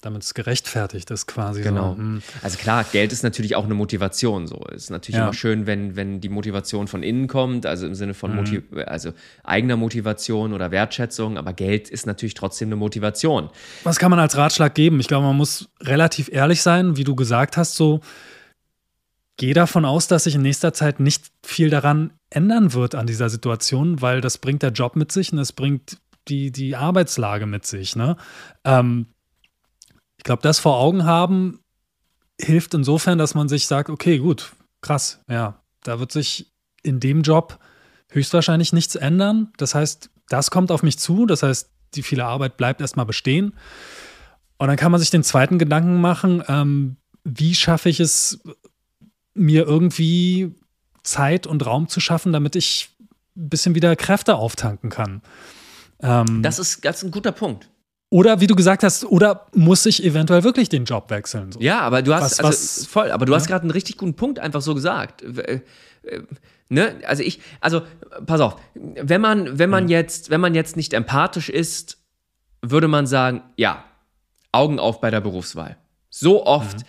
[0.04, 1.62] Damit es gerechtfertigt ist quasi.
[1.62, 1.92] Genau.
[1.92, 1.98] So.
[1.98, 2.22] Hm.
[2.42, 4.46] Also klar, Geld ist natürlich auch eine Motivation.
[4.46, 5.24] So ist natürlich Ja.
[5.24, 8.16] immer schön, wenn wenn die Motivation von innen kommt, also im Sinne Mhm.
[8.16, 9.12] von Motiv also
[9.44, 11.38] eigener Motivation oder Wertschätzung.
[11.38, 13.48] Aber Geld ist natürlich trotzdem eine Motivation.
[13.82, 15.00] Was kann man als Ratschlag geben?
[15.00, 18.00] Ich glaube, man muss relativ ehrlich sein, wie du gesagt hast, so
[19.36, 23.28] geh davon aus, dass sich in nächster Zeit nicht viel daran ändern wird an dieser
[23.30, 25.96] Situation, weil das bringt der Job mit sich und das bringt
[26.28, 27.96] die, die Arbeitslage mit sich.
[27.96, 28.16] Ne?
[28.64, 29.06] Ähm,
[30.24, 31.60] ich glaube, das vor Augen haben
[32.40, 36.50] hilft insofern, dass man sich sagt, okay, gut, krass, ja, da wird sich
[36.82, 37.58] in dem Job
[38.10, 39.52] höchstwahrscheinlich nichts ändern.
[39.58, 41.26] Das heißt, das kommt auf mich zu.
[41.26, 43.52] Das heißt, die viele Arbeit bleibt erstmal bestehen.
[44.56, 48.40] Und dann kann man sich den zweiten Gedanken machen, ähm, wie schaffe ich es,
[49.34, 50.54] mir irgendwie
[51.02, 52.96] Zeit und Raum zu schaffen, damit ich
[53.36, 55.20] ein bisschen wieder Kräfte auftanken kann.
[56.00, 57.68] Ähm, Das ist, ist ein guter Punkt.
[58.14, 61.50] Oder wie du gesagt hast, oder muss ich eventuell wirklich den Job wechseln?
[61.50, 61.58] So.
[61.60, 63.48] Ja, aber du hast Was- also, was- voll, aber du hast Ja.
[63.48, 65.22] gerade einen richtig guten Punkt einfach so gesagt.
[65.22, 65.60] Äh,
[66.04, 66.20] äh,
[66.70, 66.94] Ne?
[67.06, 67.82] Also ich, also
[68.24, 69.72] pass auf, wenn man, wenn Mhm.
[69.72, 71.98] man jetzt, wenn man jetzt nicht empathisch ist,
[72.62, 73.84] würde man sagen, ja,
[74.50, 75.76] Augen auf bei der Berufswahl.
[76.08, 76.84] So oft Mhm.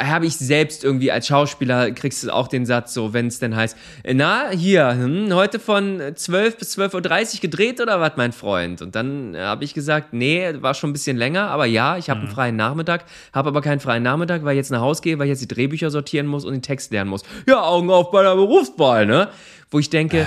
[0.00, 3.56] Habe ich selbst irgendwie als Schauspieler, kriegst du auch den Satz so, wenn es denn
[3.56, 3.76] heißt,
[4.12, 8.82] na, hier, hm, heute von 12 bis 12.30 Uhr gedreht oder was, mein Freund?
[8.82, 12.10] Und dann äh, habe ich gesagt, nee, war schon ein bisschen länger, aber ja, ich
[12.10, 15.18] habe einen freien Nachmittag, habe aber keinen freien Nachmittag, weil ich jetzt nach Hause gehe,
[15.18, 17.22] weil ich jetzt die Drehbücher sortieren muss und den Text lernen muss.
[17.46, 19.28] Ja, Augen auf bei der Berufswahl, ne?
[19.70, 20.26] Wo ich denke,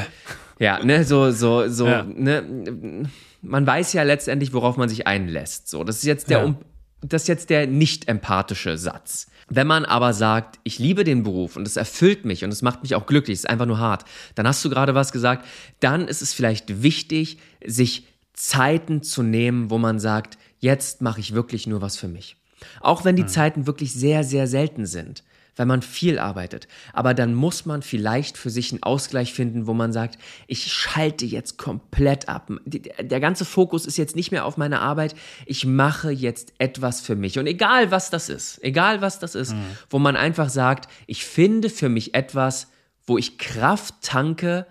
[0.58, 2.03] ja, ne, so, so, so, Ja.
[2.03, 3.05] ne,
[3.41, 5.69] man weiß ja letztendlich, worauf man sich einlässt.
[5.69, 6.43] So, das ist jetzt der, Ja.
[6.45, 6.58] um,
[7.01, 9.27] das ist jetzt der nicht empathische Satz.
[9.47, 12.83] Wenn man aber sagt, ich liebe den Beruf und es erfüllt mich und es macht
[12.83, 15.45] mich auch glücklich, es ist einfach nur hart, dann hast du gerade was gesagt,
[15.79, 21.33] dann ist es vielleicht wichtig, sich Zeiten zu nehmen, wo man sagt, jetzt mache ich
[21.33, 22.35] wirklich nur was für mich.
[22.81, 25.23] Auch wenn die Zeiten wirklich sehr, sehr selten sind,
[25.60, 26.69] weil man viel arbeitet.
[26.93, 30.17] Aber dann muss man vielleicht für sich einen Ausgleich finden, wo man sagt,
[30.48, 32.50] ich schalte jetzt komplett ab.
[32.65, 35.15] Der ganze Fokus ist jetzt nicht mehr auf meine Arbeit.
[35.45, 37.38] Ich mache jetzt etwas für mich.
[37.38, 39.54] Und egal was das ist, egal was das ist,
[39.89, 42.69] wo man einfach sagt, ich finde für mich etwas,
[43.06, 44.65] wo ich Kraft tanke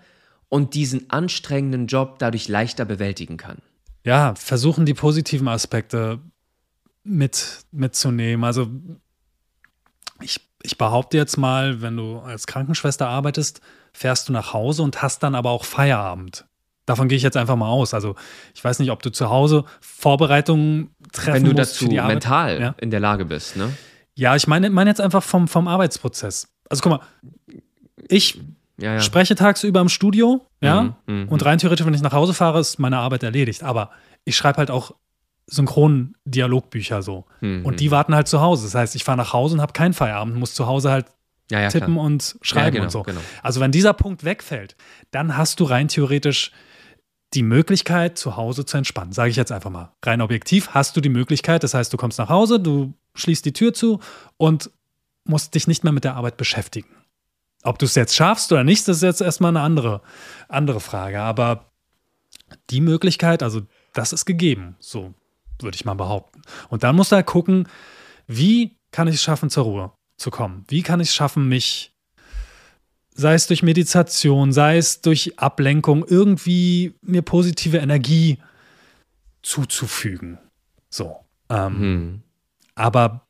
[0.47, 3.59] und diesen anstrengenden Job dadurch leichter bewältigen kann.
[4.03, 6.19] ja, versuchen die positiven Aspekte
[7.03, 8.43] mit, mitzunehmen.
[8.43, 8.71] Also
[10.21, 13.61] ich, ich behaupte jetzt mal, wenn du als Krankenschwester arbeitest,
[13.93, 16.45] fährst du nach Hause und hast dann aber auch Feierabend.
[16.85, 17.93] Davon gehe ich jetzt einfach mal aus.
[17.93, 18.15] Also
[18.55, 21.99] ich weiß nicht, ob du zu Hause Vorbereitungen treffen Wenn du musst dazu für die
[21.99, 22.15] Arbeit.
[22.15, 22.75] mental Ja.
[22.79, 23.71] in der Lage bist, ne?
[24.15, 26.47] Ja, ich meine, meine jetzt einfach vom, vom Arbeitsprozess.
[26.69, 27.01] Also guck mal,
[28.09, 28.39] ich
[28.77, 28.99] Ja, ja.
[29.01, 30.93] spreche tagsüber im Studio, ja, Mhm,
[31.23, 31.27] mhm.
[31.29, 33.63] und rein theoretisch, wenn ich nach Hause fahre, ist meine Arbeit erledigt.
[33.63, 33.91] Aber
[34.25, 34.93] ich schreibe halt auch
[35.49, 37.25] Synchron-Dialogbücher so.
[37.41, 37.65] Mhm.
[37.65, 38.65] Und die warten halt zu Hause.
[38.65, 41.07] Das heißt, ich fahre nach Hause und habe keinen Feierabend, muss zu Hause halt
[41.51, 42.05] ja, ja, tippen klar.
[42.05, 43.03] und schreiben genau, und so.
[43.03, 43.21] genau.
[43.41, 44.75] Also wenn dieser Punkt wegfällt,
[45.11, 46.51] dann hast du rein theoretisch
[47.33, 49.13] die Möglichkeit, zu Hause zu entspannen.
[49.13, 49.93] Sage ich jetzt einfach mal.
[50.03, 51.63] Rein objektiv hast du die Möglichkeit.
[51.63, 53.99] Das heißt, du kommst nach Hause, du schließt die Tür zu
[54.37, 54.71] und
[55.25, 56.89] musst dich nicht mehr mit der Arbeit beschäftigen.
[57.63, 60.01] Ob du es jetzt schaffst oder nicht, das ist jetzt erstmal eine andere,
[60.47, 61.21] andere Frage.
[61.21, 61.65] Aber
[62.69, 63.61] die Möglichkeit, also
[63.93, 65.13] das ist gegeben, so
[65.61, 66.41] würde ich mal behaupten.
[66.69, 67.67] Und dann musst du halt gucken,
[68.27, 70.65] wie kann ich es schaffen, zur Ruhe zu kommen?
[70.67, 71.93] Wie kann ich es schaffen, mich,
[73.13, 78.39] sei es durch Meditation, sei es durch Ablenkung, irgendwie mir positive Energie
[79.41, 80.37] zuzufügen?
[80.89, 81.17] So.
[81.49, 82.21] Ähm, Hm.
[82.75, 83.25] aber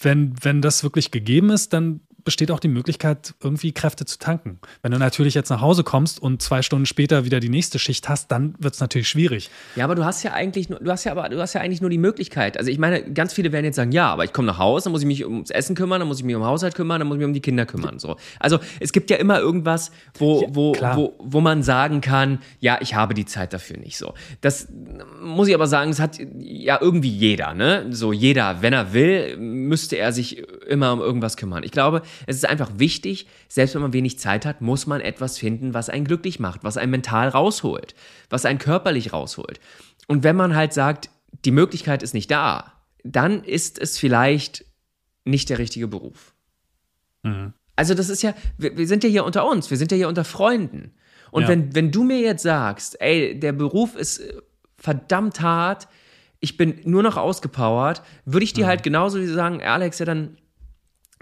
[0.00, 4.58] wenn, wenn das wirklich gegeben ist, dann besteht auch die Möglichkeit, irgendwie Kräfte zu tanken.
[4.82, 8.08] Wenn du natürlich jetzt nach Hause kommst und zwei Stunden später wieder die nächste Schicht
[8.08, 9.50] hast, dann wird es natürlich schwierig.
[9.76, 11.80] Ja, aber du hast ja eigentlich nur, du hast ja aber, du hast ja eigentlich
[11.80, 12.58] nur die Möglichkeit.
[12.58, 14.92] Also ich meine, ganz viele werden jetzt sagen, ja, aber ich komme nach Hause, dann
[14.92, 17.08] muss ich mich ums Essen kümmern, dann muss ich mich um den Haushalt kümmern, dann
[17.08, 17.98] muss ich mich um die Kinder kümmern.
[17.98, 18.16] So.
[18.38, 22.94] Also es gibt ja immer irgendwas, wo, wo, wo, wo man sagen kann, ja, ich
[22.94, 23.96] habe die Zeit dafür nicht.
[23.98, 24.14] So.
[24.40, 24.68] Das
[25.20, 27.86] muss ich aber sagen, das hat ja irgendwie jeder, ne?
[27.90, 31.62] So jeder, wenn er will, müsste er sich immer um irgendwas kümmern.
[31.64, 35.38] Ich glaube, es ist einfach wichtig, selbst wenn man wenig Zeit hat, muss man etwas
[35.38, 37.94] finden, was einen glücklich macht, was einen mental rausholt,
[38.30, 39.60] was einen körperlich rausholt.
[40.08, 41.10] Und wenn man halt sagt,
[41.44, 42.72] die Möglichkeit ist nicht da,
[43.04, 44.64] dann ist es vielleicht
[45.24, 46.34] nicht der richtige Beruf.
[47.76, 50.08] Also das ist ja, wir, wir sind ja hier unter uns, wir sind ja hier
[50.08, 50.92] unter Freunden.
[51.30, 51.48] Und Ja.
[51.48, 54.34] wenn, wenn du mir jetzt sagst, ey, der Beruf ist äh,
[54.76, 55.88] verdammt hart,
[56.40, 58.68] ich bin nur noch ausgepowert, würde ich dir Mhm.
[58.68, 60.36] halt genauso sagen, Alex, ja, dann,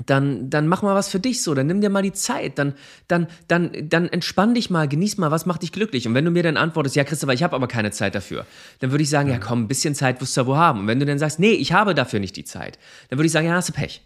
[0.06, 2.74] dann, dann mach mal was für dich so, dann nimm dir mal die Zeit, dann,
[3.08, 6.06] dann, dann, dann entspann dich mal, genieß mal, was macht dich glücklich?
[6.06, 8.46] Und wenn du mir dann antwortest, ja, Christopher, ich habe aber keine Zeit dafür,
[8.80, 10.80] dann würde ich sagen, ja, komm, ein bisschen Zeit wirst du ja wohl haben.
[10.80, 13.32] Und wenn du dann sagst, nee, ich habe dafür nicht die Zeit, dann würde ich
[13.32, 14.02] sagen, ja, hast du Pech.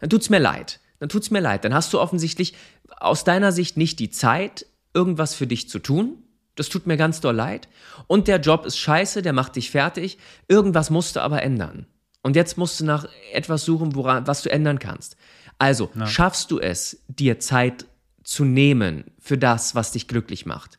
[0.00, 0.80] Dann tut's mir leid.
[0.98, 1.64] Dann tut's mir leid.
[1.64, 2.54] Dann hast du offensichtlich
[2.98, 6.18] aus deiner Sicht nicht die Zeit, irgendwas für dich zu tun.
[6.54, 7.68] Das tut mir ganz doll leid.
[8.06, 10.18] Und der Job ist scheiße, der macht dich fertig.
[10.48, 11.86] Irgendwas musst du aber ändern.
[12.22, 15.16] Und jetzt musst du nach etwas suchen, woran, was du ändern kannst.
[15.58, 17.86] Also, schaffst du es, dir Zeit
[18.24, 20.78] zu nehmen für das, was dich glücklich macht?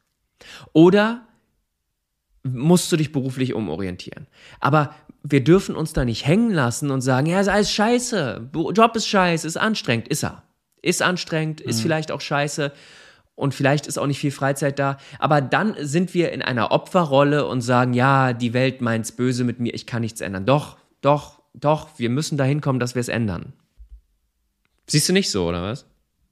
[0.72, 1.26] Oder
[2.44, 4.28] musst du dich beruflich umorientieren.
[4.60, 8.96] Aber wir dürfen uns da nicht hängen lassen und sagen, ja, ist alles scheiße, Job
[8.96, 10.10] ist scheiße, ist anstrengend.
[10.10, 10.44] Ist er.
[10.82, 12.74] Ist anstrengend, ist vielleicht auch scheiße
[13.36, 14.98] und vielleicht ist auch nicht viel Freizeit da.
[15.18, 19.62] Aber dann sind wir in einer Opferrolle und sagen, ja, die Welt meint's böse mit
[19.62, 20.46] mir, ich kann nichts ändern.
[20.46, 23.54] Doch, doch, doch, wir müssen dahin kommen, dass wir es ändern.
[24.88, 25.86] Siehst du nicht so, oder was?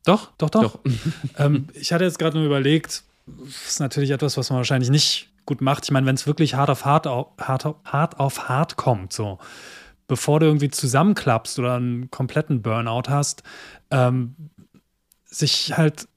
[0.05, 0.61] Doch, doch, doch.
[0.63, 0.79] Doch.
[1.37, 5.29] ähm, ich hatte jetzt gerade nur überlegt, das ist natürlich etwas, was man wahrscheinlich nicht
[5.45, 5.83] gut macht.
[5.85, 9.13] Ich meine, wenn es wirklich hart auf hart, au- hart, au- hart auf hart kommt,
[9.13, 9.37] so
[10.07, 13.43] bevor du irgendwie zusammenklappst oder einen kompletten Burnout hast,
[13.91, 14.35] ähm,
[15.25, 16.07] sich halt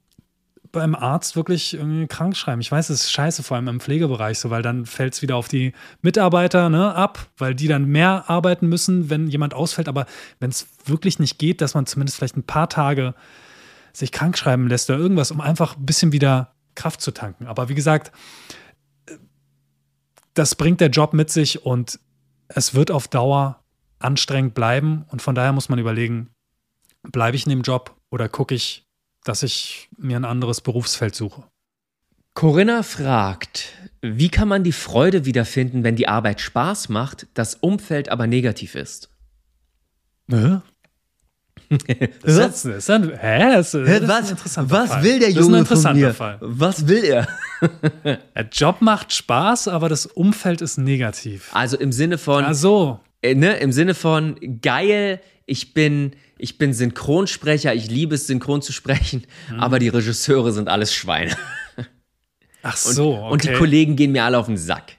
[0.74, 2.60] beim Arzt wirklich krank schreiben.
[2.60, 5.36] Ich weiß, es ist scheiße, vor allem im Pflegebereich so, weil dann fällt es wieder
[5.36, 9.88] auf die Mitarbeiter ne, ab, weil die dann mehr arbeiten müssen, wenn jemand ausfällt.
[9.88, 10.06] Aber
[10.40, 13.14] wenn es wirklich nicht geht, dass man zumindest vielleicht ein paar Tage
[13.94, 17.46] sich krank schreiben lässt oder irgendwas, um einfach ein bisschen wieder Kraft zu tanken.
[17.46, 18.12] Aber wie gesagt,
[20.34, 22.00] das bringt der Job mit sich und
[22.48, 23.62] es wird auf Dauer
[24.00, 25.04] anstrengend bleiben.
[25.08, 26.30] Und von daher muss man überlegen,
[27.02, 28.83] bleibe ich in dem Job oder gucke ich,
[29.24, 31.42] dass ich mir ein anderes Berufsfeld suche.
[32.34, 38.08] Corinna fragt, wie kann man die Freude wiederfinden, wenn die Arbeit Spaß macht, das Umfeld
[38.08, 39.08] aber negativ ist?
[40.30, 40.58] Hä?
[42.22, 43.52] Das ist, das ist ein, hä?
[43.54, 45.02] Das ist, das ist ein interessanter Fall.
[45.02, 46.38] Das ist ein interessanter Fall.
[46.40, 47.28] Was will er?
[48.34, 51.50] Der Job macht Spaß, aber das Umfeld ist negativ.
[51.52, 53.00] Also im Sinne von, Ach so.
[53.22, 58.62] äh, ne, im Sinne von geil, ich bin, ich bin Synchronsprecher, ich liebe es, synchron
[58.62, 59.60] zu sprechen, Mhm.
[59.60, 61.36] aber die Regisseure sind alles Schweine.
[62.62, 63.32] Ach Und, so, okay.
[63.32, 64.92] und die Kollegen gehen mir alle auf den Sack.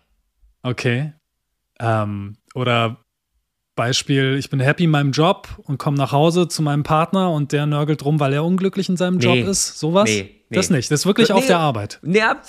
[0.62, 1.14] Okay.
[1.80, 3.02] Ähm, oder
[3.76, 7.52] Beispiel, ich bin happy in meinem Job und komme nach Hause zu meinem Partner und
[7.52, 9.26] der nörgelt rum, weil er unglücklich in seinem Nee.
[9.42, 9.80] Job ist.
[9.80, 10.06] Sowas?
[10.10, 10.56] Nee, nee.
[10.56, 10.90] Das nicht.
[10.92, 11.36] Das ist wirklich Nee.
[11.36, 12.00] auf der Arbeit.
[12.04, 12.40] Ja,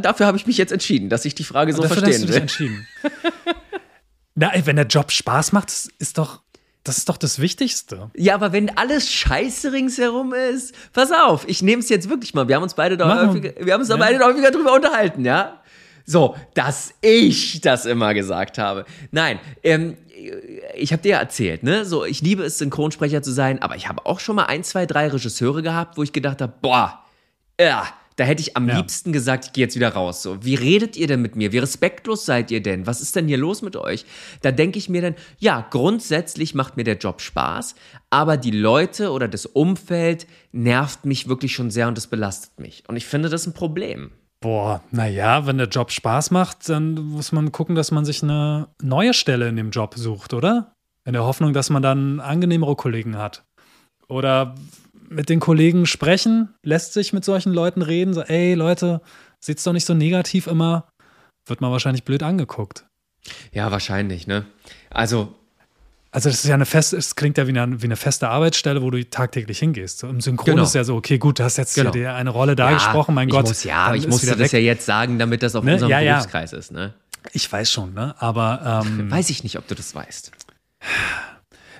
[0.00, 2.26] dafür habe ich mich jetzt entschieden, dass ich die Frage so Dafür hast verstehen du
[2.26, 2.42] dich will.
[2.42, 2.86] entschieden.
[4.34, 6.42] Na, ey, wenn der Job Spaß macht, ist doch,
[6.84, 8.10] das ist doch das Wichtigste.
[8.14, 12.46] Ja, aber wenn alles scheiße ringsherum ist, pass auf, ich nehme es jetzt wirklich mal.
[12.46, 13.96] Wir haben uns beide da Machen häufiger, wir haben uns Ja.
[13.96, 15.60] beide da häufiger drüber unterhalten, ja?
[16.06, 18.84] So, dass ich das immer gesagt habe.
[19.10, 19.96] Nein, ähm,
[20.74, 21.86] ich habe dir ja erzählt, ne?
[21.86, 24.84] So, ich liebe es, Synchronsprecher zu sein, aber ich habe auch schon mal ein, zwei,
[24.84, 27.02] drei Regisseure gehabt, wo ich gedacht habe, boah,
[27.58, 28.76] ja, da hätte ich am Ja.
[28.76, 30.22] liebsten gesagt, ich gehe jetzt wieder raus.
[30.22, 31.52] So, wie redet ihr denn mit mir?
[31.52, 32.86] Wie respektlos seid ihr denn?
[32.86, 34.04] Was ist denn hier los mit euch?
[34.42, 37.74] Da denke ich mir dann, ja, grundsätzlich macht mir der Job Spaß,
[38.10, 42.84] aber die Leute oder das Umfeld nervt mich wirklich schon sehr und das belastet mich.
[42.88, 44.12] Und ich finde das ein Problem.
[44.40, 48.68] Boah, naja, wenn der Job Spaß macht, dann muss man gucken, dass man sich eine
[48.82, 50.74] neue Stelle in dem Job sucht, oder?
[51.06, 53.44] In der Hoffnung, dass man dann angenehmere Kollegen hat.
[54.06, 54.54] Oder
[55.08, 59.00] mit den Kollegen sprechen, lässt sich mit solchen Leuten reden, so, ey Leute,
[59.40, 60.88] seht's doch nicht so negativ immer,
[61.46, 62.86] wird man wahrscheinlich blöd angeguckt.
[63.52, 64.44] Ja, wahrscheinlich, ne?
[64.90, 65.34] Also,
[66.10, 68.82] Also das ist ja eine feste, es klingt ja wie eine, wie eine feste Arbeitsstelle,
[68.82, 69.98] wo du tagtäglich hingehst.
[69.98, 70.62] So Im Synchron Genau.
[70.62, 71.92] ist ja so, okay, gut, du hast jetzt Genau.
[71.92, 73.46] hier eine Rolle da gesprochen, mein ich Gott.
[73.48, 74.52] Muss, ja, ich musste das weg.
[74.52, 75.72] ja jetzt sagen, damit das auf Ne?
[75.74, 76.12] unserem Ja, ja.
[76.14, 76.94] Berufskreis ist, ne?
[77.32, 78.14] Ich weiß schon, ne?
[78.18, 80.30] Aber ähm, Weiß ich nicht, ob du das weißt.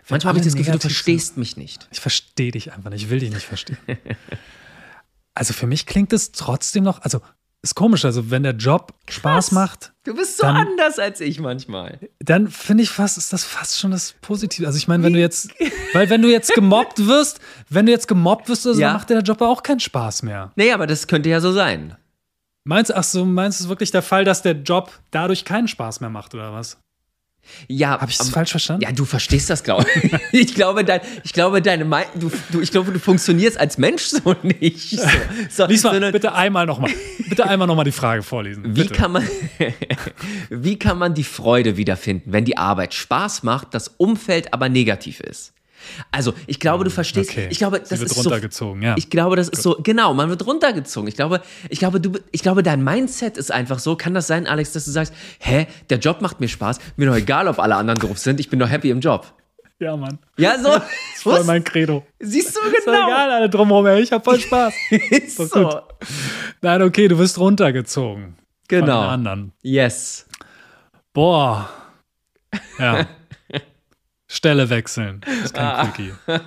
[0.08, 1.88] Manchmal habe ich das Gefühl, du verstehst mich nicht.
[1.90, 3.78] Ich verstehe dich einfach nicht, ich will dich nicht verstehen.
[5.34, 7.20] also für mich klingt es trotzdem noch, also
[7.62, 11.40] ist komisch, also wenn der Job Spaß macht, Du bist so Dann- anders als ich
[11.40, 11.98] manchmal.
[12.18, 14.66] dann finde ich fast, ist das fast schon das Positive.
[14.66, 15.48] Also ich meine, wenn du jetzt,
[15.94, 17.40] weil wenn du jetzt gemobbt wirst,
[17.70, 18.88] wenn du jetzt gemobbt wirst, also, Ja.
[18.88, 20.52] dann macht dir der Job auch keinen Spaß mehr.
[20.56, 21.96] Nee, aber das könnte ja so sein.
[22.64, 25.68] Meinst du, ach so, meinst du es wirklich der Fall, dass der Job dadurch keinen
[25.68, 26.76] Spaß mehr macht oder was?
[27.68, 28.82] Ja, Habe ich das aber- falsch verstanden?
[28.82, 30.12] Ja, du verstehst das, glaube ich.
[30.32, 34.02] Ich glaube, dein, ich glaube, deine, Mei- du, du, ich glaube, du funktionierst als Mensch
[34.04, 34.90] so nicht.
[34.90, 35.06] So,
[35.50, 36.90] so, Lies mal, sondern bitte einmal nochmal.
[37.28, 38.64] Bitte einmal nochmal die Frage vorlesen.
[38.64, 38.94] wie bitte.
[38.94, 39.26] kann man,
[40.50, 45.20] wie kann man die Freude wiederfinden, wenn die Arbeit Spaß macht, das Umfeld aber negativ
[45.20, 45.52] ist?
[46.10, 47.30] Also, ich glaube, du verstehst.
[47.30, 47.48] Okay.
[47.50, 48.22] Ich glaube, Sie das wird ist so.
[48.28, 48.94] runtergezogen, ja.
[48.96, 49.76] Ich glaube, das ist so.
[49.82, 51.08] Genau, man wird runtergezogen.
[51.08, 53.96] Ich glaube, ich glaube, du, ich glaube, dein Mindset ist einfach so.
[53.96, 56.78] Kann das sein, Alex, dass du sagst, hä, der Job macht mir Spaß.
[56.96, 58.40] Mir doch egal, ob alle anderen doof sind.
[58.40, 59.32] Ich bin doch happy im Job.
[59.80, 60.18] Ja, Mann.
[60.38, 60.68] Ja, so.
[60.72, 60.82] Das
[61.16, 62.06] ist voll mein Credo.
[62.20, 63.08] Siehst du Ist genau.
[63.08, 64.02] egal, alle drumherum, ey.
[64.02, 64.72] ich hab voll Spaß.
[64.90, 65.46] Ist so.
[65.68, 65.82] gut.
[66.62, 68.24] Nein, okay, du wirst runtergezogen.
[68.24, 68.34] Von
[68.70, 69.00] den Genau.
[69.00, 69.52] anderen.
[69.62, 70.26] Yes.
[71.12, 71.68] Boah.
[72.78, 73.06] Ja.
[74.34, 75.20] Stelle wechseln.
[75.24, 76.12] Das ist kein Quickie.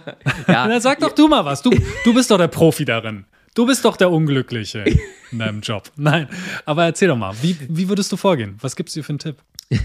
[0.48, 1.62] Ja, Dann sag doch du mal was.
[1.62, 1.72] Du,
[2.04, 3.26] du bist doch der Profi darin.
[3.56, 4.84] Du bist doch der Unglückliche
[5.32, 5.90] in deinem Job.
[5.96, 6.28] Nein,
[6.66, 8.58] aber erzähl doch mal, wie, wie würdest du vorgehen?
[8.62, 9.38] Was gibt's dir für einen Tipp?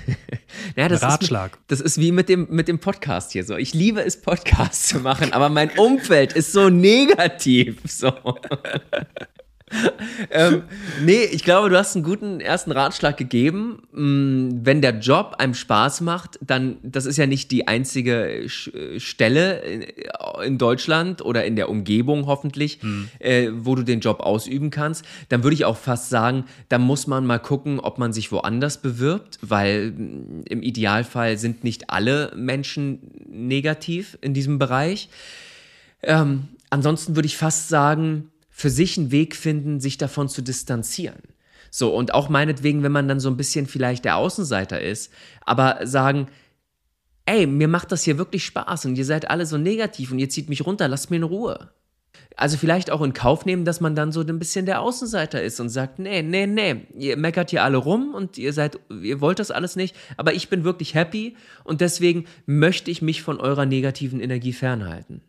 [0.76, 1.52] Ja, das Ratschlag.
[1.52, 3.56] Ist, das ist wie mit dem, mit dem Podcast hier so.
[3.56, 7.78] Ich liebe es, Podcasts zu machen, aber mein Umfeld ist so negativ.
[7.86, 8.12] So.
[10.30, 10.62] ähm,
[11.04, 13.82] nee, ich glaube, du hast einen guten ersten Ratschlag gegeben.
[13.92, 19.00] Mm, Wenn der Job einem Spaß macht, dann, das ist ja nicht die einzige Sch-
[19.00, 19.60] Stelle
[20.44, 22.80] in, Deutschland oder in der Umgebung hoffentlich,
[23.18, 27.06] äh, wo du den Job ausüben kannst, dann würde ich auch fast sagen, da muss
[27.06, 32.32] man mal gucken, ob man sich woanders bewirbt, weil mm, im Idealfall sind nicht alle
[32.36, 35.08] Menschen negativ in diesem Bereich.
[36.02, 38.28] Ähm, ansonsten würde ich fast sagen,
[38.62, 41.20] für sich einen Weg finden, sich davon zu distanzieren.
[41.68, 45.80] So, und auch meinetwegen, wenn man dann so ein bisschen vielleicht der Außenseiter ist, aber
[45.82, 46.28] sagen,
[47.26, 50.28] ey, mir macht das hier wirklich Spaß und ihr seid alle so negativ und ihr
[50.28, 51.70] zieht mich runter, lasst mir in Ruhe.
[52.36, 55.58] Also vielleicht auch in Kauf nehmen, dass man dann so ein bisschen der Außenseiter ist
[55.58, 59.40] und sagt, nee, nee, nee, ihr meckert hier alle rum und ihr seid, ihr wollt
[59.40, 63.66] das alles nicht, aber ich bin wirklich happy und deswegen möchte ich mich von eurer
[63.66, 65.20] negativen Energie fernhalten.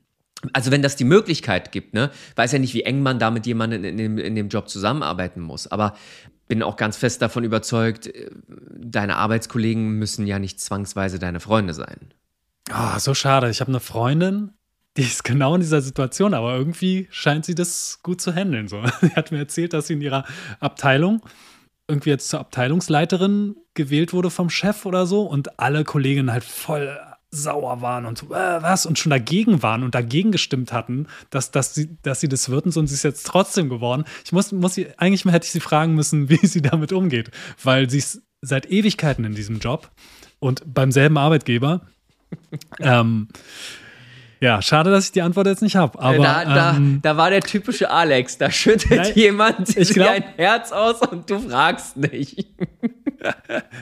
[0.51, 3.45] Also wenn das die Möglichkeit gibt, ne, weiß ja nicht, wie eng man da mit
[3.45, 5.95] jemandem in dem, in dem Job zusammenarbeiten muss, aber
[6.47, 8.29] bin auch ganz fest davon überzeugt, äh,
[8.77, 12.11] deine Arbeitskollegen müssen ja nicht zwangsweise deine Freunde sein.
[12.69, 13.49] Ah, so schade.
[13.49, 14.51] Ich habe eine Freundin,
[14.97, 18.67] die ist genau in dieser Situation, aber irgendwie scheint sie das gut zu handeln.
[18.67, 18.83] So.
[19.01, 20.25] Sie hat mir erzählt, dass sie in ihrer
[20.59, 21.21] Abteilung
[21.87, 26.97] irgendwie jetzt zur Abteilungsleiterin gewählt wurde vom Chef oder so und alle Kolleginnen halt voll
[27.33, 31.51] sauer waren und so, äh, was und schon dagegen waren und dagegen gestimmt hatten, dass,
[31.51, 34.05] dass, sie, dass sie das wird und so und sie ist jetzt trotzdem geworden.
[34.23, 37.31] Ich muss, muss sie, eigentlich hätte ich sie fragen müssen, wie sie damit umgeht,
[37.63, 39.89] weil sie ist seit Ewigkeiten in diesem Job
[40.39, 41.81] und beim selben Arbeitgeber.
[42.79, 43.27] ähm,
[44.39, 45.97] ja, schade, dass ich die Antwort jetzt nicht habe.
[45.99, 50.23] Aber da, da, ähm, da war der typische Alex, da schüttet Nein, jemand glaub- ein
[50.35, 52.47] Herz aus und du fragst nicht.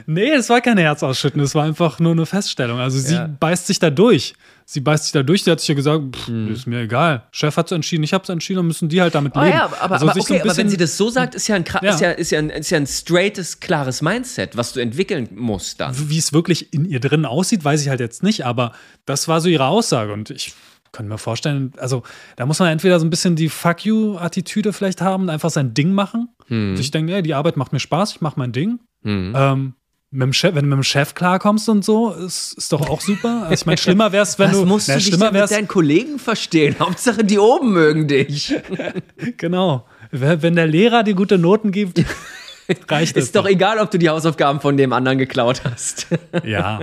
[0.06, 2.80] Nee, es war kein Herzausschütten, es war einfach nur eine Feststellung.
[2.80, 3.30] Also sie Ja.
[3.40, 4.34] beißt sich da durch.
[4.66, 6.54] Sie beißt sich da durch, sie hat sich ja gesagt, pff, Hm.
[6.54, 7.24] ist mir egal.
[7.32, 9.52] Chef hat es entschieden, ich habe es entschieden, dann müssen die halt damit Oh leben.
[9.52, 11.56] ja, aber, Also aber, so okay, ein aber wenn sie das so sagt, ist ja
[11.56, 11.90] ein, Ja.
[11.94, 15.82] Ist ja, ist ja ein, ist ja ein straightes, klares Mindset, was du entwickeln musst
[15.82, 15.94] dann.
[16.10, 18.72] Wie es wirklich in ihr drin aussieht, weiß ich halt jetzt nicht, aber
[19.06, 20.54] das war so ihre Aussage und ich
[20.92, 22.04] kann mir vorstellen, also
[22.36, 25.74] da muss man entweder so ein bisschen die Fuck you-Attitüde vielleicht haben und einfach sein
[25.74, 26.30] Ding machen.
[26.48, 26.72] Hm.
[26.72, 28.80] Und ich denke, ey, die Arbeit macht mir Spaß, ich mache mein Ding.
[29.04, 29.74] Ähm,
[30.14, 33.00] mit dem Chef, wenn du mit dem Chef klarkommst und so, ist, ist doch auch
[33.00, 33.44] super.
[33.44, 34.66] Also ich meine, schlimmer wäre es, wenn Was du.
[34.66, 36.76] musst na, du dich schlimmer denn mit wär's, deinen Kollegen verstehen?
[36.80, 38.56] Hauptsache, die oben mögen dich.
[39.38, 39.86] Genau.
[40.12, 42.04] Wenn der Lehrer dir gute Noten gibt,
[42.90, 43.26] reicht es.
[43.26, 46.08] Ist doch egal, ob du die Hausaufgaben von dem anderen geklaut hast.
[46.44, 46.82] Ja.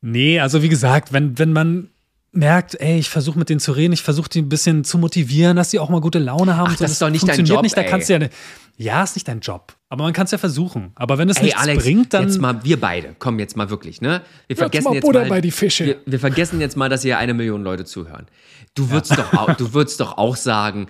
[0.00, 1.90] Nee, also wie gesagt, wenn, wenn man
[2.36, 5.56] merkt, ey, ich versuche mit denen zu reden, ich versuche die ein bisschen zu motivieren,
[5.56, 6.70] dass sie auch mal gute Laune haben.
[6.72, 7.88] Ach, das ist doch nicht dein funktioniert Job, nicht, da ey.
[7.90, 8.30] kannst du ja, ne-
[8.76, 9.74] ja, ist nicht dein Job.
[9.88, 10.92] Aber man kann es ja versuchen.
[10.96, 12.24] Aber wenn es Ey, nichts Alex, bringt, dann.
[12.24, 14.20] jetzt mal, wir beide, komm jetzt mal wirklich, ne?
[14.48, 15.86] Wir vergessen mal jetzt mal, bei die Fische.
[15.86, 18.26] Wir, wir vergessen jetzt mal, dass hier eine Million Leute zuhören.
[18.74, 20.88] Du würdest, doch, auch, du würdest doch auch sagen,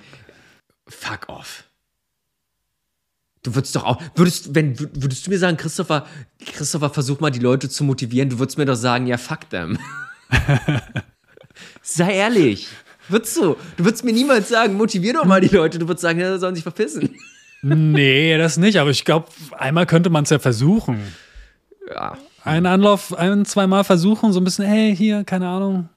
[0.89, 1.65] fuck off.
[3.45, 6.07] Du würdest doch auch, würdest, wenn, würdest du mir sagen, Christopher,
[6.45, 9.79] Christopher, versuch mal die Leute zu motivieren, du würdest mir doch sagen, ja, fuck them.
[11.89, 12.67] Sei ehrlich.
[13.09, 13.57] Würdest du?
[13.77, 15.79] Du würdest mir niemals sagen, motivier doch mal die Leute.
[15.79, 17.15] Du würdest sagen, ja, sollen sich verpissen.
[17.63, 18.79] nee, das nicht.
[18.81, 21.01] Aber ich glaube, einmal könnte man es ja versuchen.
[21.89, 22.19] Ja.
[22.43, 25.89] Einen Anlauf, ein, zweimal versuchen, so ein bisschen, hey, hier, keine Ahnung.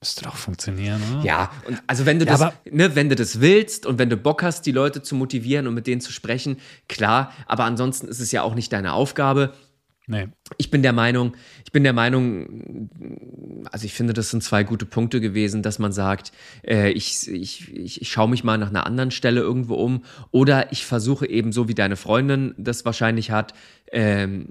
[0.00, 1.24] Müsste doch funktionieren, oder?
[1.24, 4.16] Ja, und also wenn du Ja, das, ne, wenn du das willst und wenn du
[4.16, 8.18] Bock hast, die Leute zu motivieren und mit denen zu sprechen, klar, aber ansonsten ist
[8.18, 9.54] es ja auch nicht deine Aufgabe.
[10.08, 10.28] Nee.
[10.58, 11.34] Ich bin der Meinung,
[11.64, 12.90] ich bin der Meinung,
[13.70, 16.32] also ich finde, das sind zwei gute Punkte gewesen, dass man sagt,
[16.66, 20.72] äh, ich, ich, ich, ich schaue mich mal nach einer anderen Stelle irgendwo um oder
[20.72, 23.54] ich versuche eben so wie deine Freundin das wahrscheinlich hat,
[23.92, 24.48] ähm,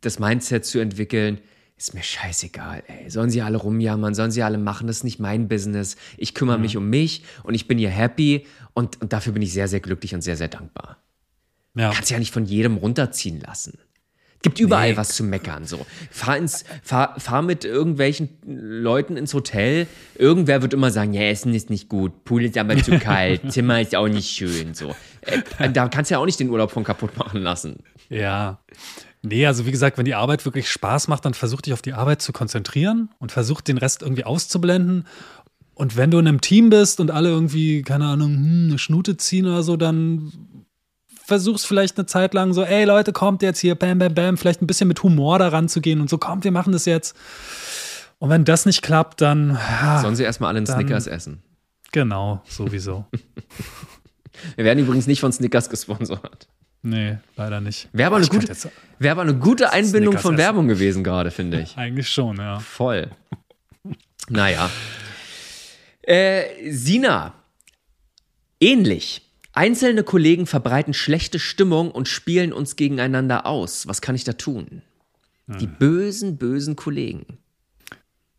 [0.00, 1.38] das Mindset zu entwickeln.
[1.76, 3.10] Ist mir scheißegal, ey.
[3.10, 5.96] Sollen sie alle rumjammern, sollen sie alle machen, das ist nicht mein Business.
[6.16, 9.52] Ich kümmere mich um mich und ich bin hier happy und, und dafür bin ich
[9.52, 10.96] sehr, sehr glücklich und sehr, sehr dankbar
[11.76, 11.90] Ja.
[11.92, 13.78] kannst ja nicht von jedem runterziehen lassen.
[14.44, 14.96] Gibt überall nee.
[14.98, 15.64] was zu meckern.
[15.64, 15.86] So.
[16.10, 19.86] Fahr, ins, fahr, fahr mit irgendwelchen Leuten ins Hotel.
[20.16, 23.80] Irgendwer wird immer sagen, ja, Essen ist nicht gut, Pool ist aber zu kalt, Zimmer
[23.80, 24.74] ist auch nicht schön.
[24.74, 24.94] So.
[25.22, 27.84] Äh, da kannst du ja auch nicht den Urlaub von kaputt machen lassen.
[28.10, 28.58] Ja.
[29.22, 31.94] Nee, also wie gesagt, wenn die Arbeit wirklich Spaß macht, dann versuch dich auf die
[31.94, 35.06] Arbeit zu konzentrieren und versuch den Rest irgendwie auszublenden.
[35.72, 39.16] Und wenn du in einem Team bist und alle irgendwie, keine Ahnung, hm, eine Schnute
[39.16, 40.30] ziehen oder so, dann
[41.24, 44.62] versuch's vielleicht eine Zeit lang so, ey Leute, kommt jetzt hier, bam, bam, bam, vielleicht
[44.62, 47.16] ein bisschen mit Humor daran zu gehen und so, kommt, wir machen das jetzt.
[48.18, 49.58] Und wenn das nicht klappt, dann.
[49.80, 51.42] Ja, Sollen sie erstmal alle einen dann, Snickers essen?
[51.92, 53.06] Genau, sowieso.
[54.56, 56.48] wir werden übrigens nicht von Snickers gesponsert.
[56.82, 57.88] Nee, leider nicht.
[57.92, 58.54] Wäre aber, eine gute,
[58.98, 60.44] wär aber eine gute Einbindung Snickers von essen.
[60.44, 61.76] Werbung gewesen gerade, finde ich.
[61.78, 62.60] Eigentlich schon, ja.
[62.60, 63.10] Voll.
[64.28, 64.68] naja.
[66.02, 67.32] Äh, Sina,
[68.60, 69.22] ähnlich.
[69.54, 73.86] Einzelne Kollegen verbreiten schlechte Stimmung und spielen uns gegeneinander aus.
[73.86, 74.82] Was kann ich da tun?
[75.48, 75.58] Hm.
[75.58, 77.38] Die bösen, bösen Kollegen.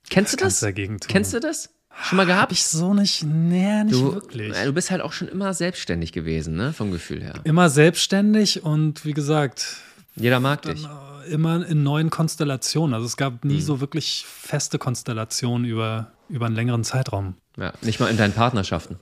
[0.09, 0.65] Kennst du das?
[1.07, 1.69] Kennst du das?
[2.03, 2.43] Schon mal gehabt?
[2.43, 4.53] Hab ich so nicht, nee, nicht du, wirklich.
[4.53, 7.35] Du bist halt auch schon immer selbstständig gewesen, ne, vom Gefühl her.
[7.45, 9.77] Immer selbstständig und wie gesagt.
[10.17, 10.83] Jeder mag dich.
[10.83, 12.93] Äh, immer in neuen Konstellationen.
[12.93, 13.61] Also es gab nie hm.
[13.61, 17.35] so wirklich feste Konstellationen über, über einen längeren Zeitraum.
[17.57, 18.99] Ja, nicht mal in deinen Partnerschaften.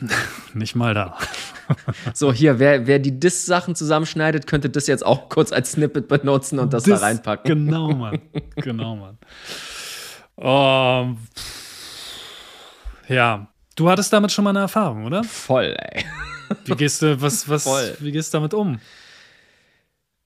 [0.54, 1.16] Nicht mal da.
[2.14, 6.58] so, hier, wer, wer die Diss-Sachen zusammenschneidet, könnte das jetzt auch kurz als Snippet benutzen
[6.58, 7.66] und das Dis, da reinpacken.
[7.66, 8.20] Genau, Mann.
[8.56, 9.18] Genau, Mann.
[10.36, 11.14] Oh,
[13.08, 15.24] ja, du hattest damit schon mal eine Erfahrung, oder?
[15.24, 16.04] Voll, ey.
[16.64, 17.96] Wie gehst du, was, was, Voll.
[18.00, 18.78] wie gehst du damit um?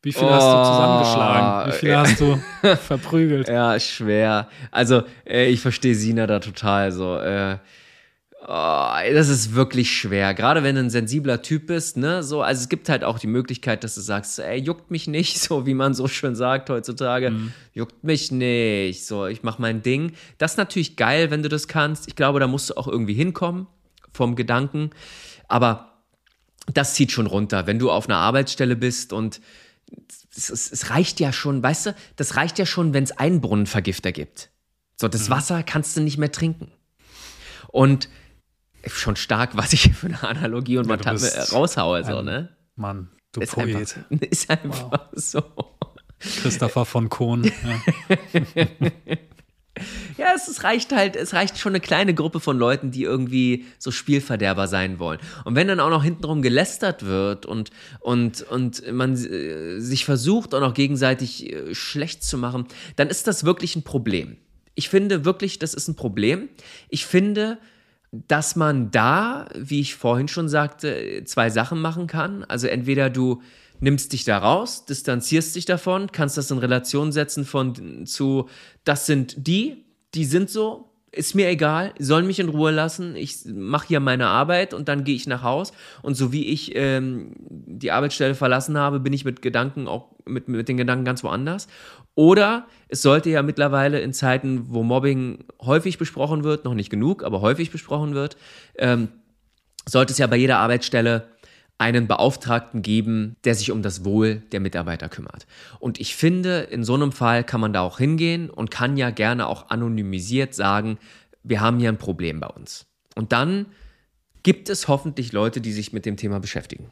[0.03, 1.73] Wie viele oh, hast du zusammengeschlagen?
[1.73, 2.01] Wie viele ja.
[2.01, 2.41] hast du
[2.77, 3.49] verprügelt?
[3.49, 4.49] Ja, schwer.
[4.71, 7.19] Also, äh, ich verstehe Sina da total so.
[7.19, 7.59] Äh,
[8.53, 10.35] Oh, das ist wirklich schwer.
[10.35, 12.25] Gerade wenn du ein sensibler Typ bist, ne?
[12.25, 15.39] So, also es gibt halt auch die Möglichkeit, dass du sagst, ey, juckt mich nicht,
[15.41, 17.31] so wie man so schön sagt heutzutage.
[17.31, 17.53] Mhm.
[17.75, 19.07] Juckt mich nicht.
[19.07, 20.15] So, ich mach mein Ding.
[20.39, 22.09] Das ist natürlich geil, wenn du das kannst.
[22.09, 23.69] Ich glaube, da musst du auch irgendwie hinkommen
[24.13, 24.91] vom Gedanken.
[25.47, 26.03] Aber
[26.67, 27.69] das zieht schon runter.
[27.69, 29.41] Wenn du auf einer Arbeitsstelle bist und
[30.37, 33.41] es, es, es reicht ja schon, weißt du, das reicht ja schon, wenn es einen
[33.41, 34.51] Brunnenvergifter gibt.
[34.97, 35.35] So, das mhm.
[35.35, 36.73] Wasser kannst du nicht mehr trinken.
[37.69, 38.09] Und
[38.87, 42.57] schon stark, was ich für eine Analogie und ja, was raushaue, so, ne?
[42.77, 43.67] Mann, du ist Poet.
[43.77, 45.01] Einfach, ist einfach wow.
[45.13, 45.43] so.
[46.21, 47.51] Christopher von Kohn.
[50.19, 50.27] Ja.
[50.27, 53.65] ja, es, es, reicht halt, es reicht schon eine kleine Gruppe von Leuten, die irgendwie
[53.79, 55.21] so Spielverderber sein wollen.
[55.45, 57.71] Und wenn dann auch noch hintenrum gelästert wird und,
[58.01, 62.67] und, und man äh, sich versucht, auch noch gegenseitig äh, schlecht zu machen,
[62.97, 64.37] dann ist das wirklich ein Problem.
[64.75, 66.49] Ich finde wirklich, das ist ein Problem.
[66.89, 67.59] Ich finde,
[68.13, 72.45] dass man da, wie ich vorhin schon sagte, zwei Sachen machen kann.
[72.45, 73.41] Also entweder du
[73.79, 78.49] nimmst dich da raus, distanzierst dich davon, kannst das in Relation setzen von zu,
[78.85, 79.85] das sind die,
[80.15, 84.27] die sind so, ist mir egal, sollen mich in Ruhe lassen, ich mache hier meine
[84.27, 85.73] Arbeit und dann gehe ich nach Haus.
[86.03, 90.49] Und so wie ich ähm, die Arbeitsstelle verlassen habe, bin ich mit Gedanken auch mit,
[90.49, 91.67] mit den Gedanken ganz woanders.
[92.15, 97.23] Oder es sollte ja mittlerweile in Zeiten, wo Mobbing häufig besprochen wird, noch nicht genug,
[97.23, 98.37] aber häufig besprochen wird,
[98.77, 99.09] ähm,
[99.89, 101.29] sollte es ja bei jeder Arbeitsstelle
[101.79, 105.47] einen Beauftragten geben, der sich um das Wohl der Mitarbeiter kümmert.
[105.79, 109.09] Und ich finde, in so einem Fall kann man da auch hingehen und kann ja
[109.09, 110.99] gerne auch anonymisiert sagen,
[111.43, 112.85] wir haben hier ein Problem bei uns.
[113.15, 113.65] Und dann
[114.43, 116.91] gibt es hoffentlich Leute, die sich mit dem Thema beschäftigen.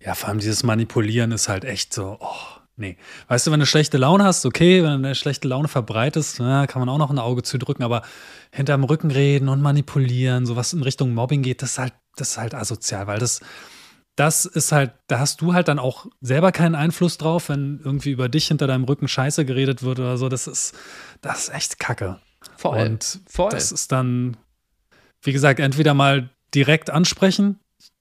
[0.00, 2.96] Ja, vor allem dieses Manipulieren ist halt echt so, oh, nee.
[3.28, 6.66] Weißt du, wenn du schlechte Laune hast, okay, wenn du eine schlechte Laune verbreitest, na,
[6.66, 8.02] kann man auch noch ein Auge zudrücken, aber
[8.52, 12.38] hinterm Rücken reden und manipulieren, sowas in Richtung Mobbing geht, das ist halt, das ist
[12.38, 13.40] halt asozial, weil das,
[14.16, 18.10] das ist halt, da hast du halt dann auch selber keinen Einfluss drauf, wenn irgendwie
[18.10, 20.28] über dich hinter deinem Rücken Scheiße geredet wird oder so.
[20.28, 20.74] Das ist,
[21.20, 22.20] das ist echt Kacke.
[22.56, 22.78] Voll.
[22.78, 23.50] Und Voll.
[23.50, 24.36] das ist dann,
[25.22, 27.58] wie gesagt, entweder mal direkt ansprechen,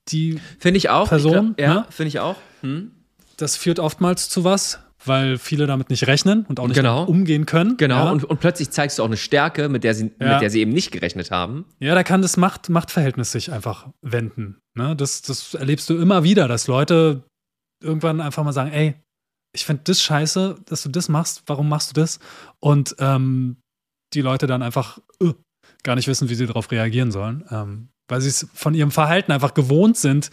[0.09, 1.09] die finde ich auch.
[1.09, 1.53] Person.
[1.57, 1.85] Ich ja, ne?
[1.89, 2.35] finde ich auch.
[2.61, 2.91] Hm.
[3.37, 7.03] Das führt oftmals zu was weil viele damit nicht rechnen und auch nicht genau.
[7.03, 7.77] umgehen können.
[7.77, 8.11] Genau, ja.
[8.11, 10.33] und, und, plötzlich zeigst du auch eine Stärke, mit der, sie, ja.
[10.33, 11.65] mit der sie eben nicht gerechnet haben.
[11.79, 14.59] Ja, da kann das Macht, Machtverhältnis sich einfach wenden.
[14.75, 14.95] Ne?
[14.95, 17.23] Das, das erlebst du immer wieder, dass Leute
[17.81, 18.95] irgendwann einfach mal sagen, ey,
[19.55, 22.19] ich finde das scheiße, dass du das machst, warum machst du das?
[22.59, 23.57] Und ähm,
[24.13, 25.33] die Leute dann einfach uh,
[25.83, 29.31] gar nicht wissen, wie sie darauf reagieren sollen, ähm, weil sie es von ihrem Verhalten
[29.31, 30.31] einfach gewohnt sind,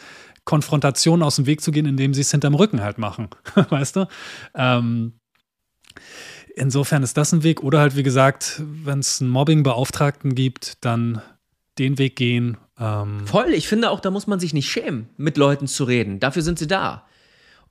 [0.50, 3.28] Konfrontationen aus dem Weg zu gehen, indem sie es hinterm Rücken halt machen.
[3.54, 4.08] weißt du?
[4.56, 5.12] Ähm,
[6.56, 7.62] insofern ist das ein Weg.
[7.62, 11.22] Oder halt, wie gesagt, wenn es einen Mobbing-Beauftragten gibt, dann
[11.78, 12.56] den Weg gehen.
[12.80, 16.18] Ähm Voll, ich finde auch, da muss man sich nicht schämen, mit Leuten zu reden.
[16.18, 17.06] Dafür sind sie da.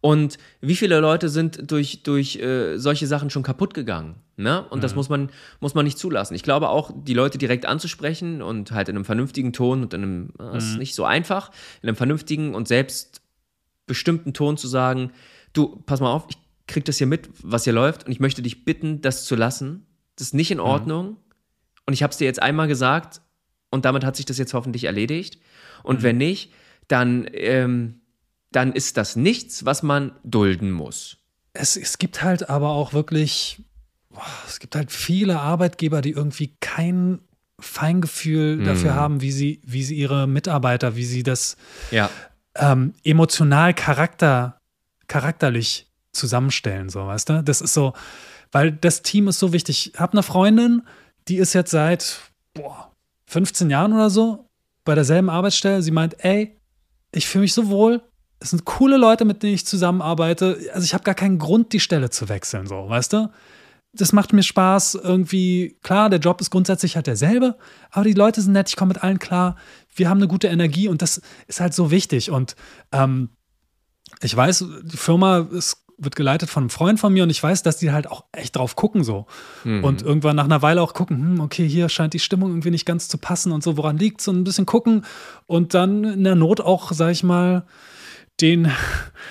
[0.01, 4.15] Und wie viele Leute sind durch, durch äh, solche Sachen schon kaputt gegangen?
[4.37, 4.65] Ne?
[4.69, 5.29] Und das muss man,
[5.59, 6.33] muss man nicht zulassen.
[6.33, 10.03] Ich glaube auch, die Leute direkt anzusprechen und halt in einem vernünftigen Ton und in
[10.03, 15.11] einem, das ist nicht so einfach, in einem vernünftigen und selbstbestimmten Ton zu sagen,
[15.51, 16.37] du, pass mal auf, ich
[16.67, 19.85] krieg das hier mit, was hier läuft und ich möchte dich bitten, das zu lassen.
[20.15, 21.17] Das ist nicht in Ordnung.
[21.85, 23.19] Und ich habe es dir jetzt einmal gesagt
[23.71, 25.39] und damit hat sich das jetzt hoffentlich erledigt.
[25.83, 26.53] Und wenn nicht,
[26.87, 27.98] dann, ähm,
[28.51, 31.17] dann ist das nichts, was man dulden muss.
[31.53, 33.61] Es, es gibt halt aber auch wirklich,
[34.09, 37.19] boah, es gibt halt viele Arbeitgeber, die irgendwie kein
[37.59, 41.57] Feingefühl dafür haben, wie sie, wie sie ihre Mitarbeiter, wie sie das
[41.91, 42.09] Ja.
[42.55, 44.59] ähm, emotional charakter,
[45.07, 47.43] charakterlich zusammenstellen, so, weißt du?
[47.43, 47.93] Das ist so,
[48.51, 49.91] weil das Team ist so wichtig.
[49.93, 50.83] Ich habe eine Freundin,
[51.27, 52.19] die ist jetzt seit
[52.53, 52.91] boah,
[53.27, 54.49] 15 Jahren oder so
[54.85, 55.81] bei derselben Arbeitsstelle.
[55.81, 56.57] Sie meint, ey,
[57.11, 58.01] ich fühle mich so wohl.
[58.39, 60.57] Es sind coole Leute, mit denen ich zusammenarbeite.
[60.73, 63.29] Also ich habe gar keinen Grund, die Stelle zu wechseln, so, weißt du?
[63.91, 64.95] Das macht mir Spaß.
[64.95, 67.57] Irgendwie, klar, der Job ist grundsätzlich halt derselbe,
[67.91, 69.55] aber die Leute sind nett, ich komme mit allen klar.
[69.93, 72.31] Wir haben eine gute Energie und das ist halt so wichtig.
[72.31, 72.55] Und
[72.91, 73.29] ähm,
[74.21, 77.63] ich weiß, die Firma ist, wird geleitet von einem Freund von mir und ich weiß,
[77.63, 79.25] dass die halt auch echt drauf gucken so.
[79.83, 82.85] Und irgendwann nach einer Weile auch gucken, hm, okay, hier scheint die Stimmung irgendwie nicht
[82.85, 85.03] ganz zu passen und so, woran liegt so ein bisschen gucken
[85.45, 87.65] und dann in der Not auch, sag ich mal,
[88.41, 88.71] den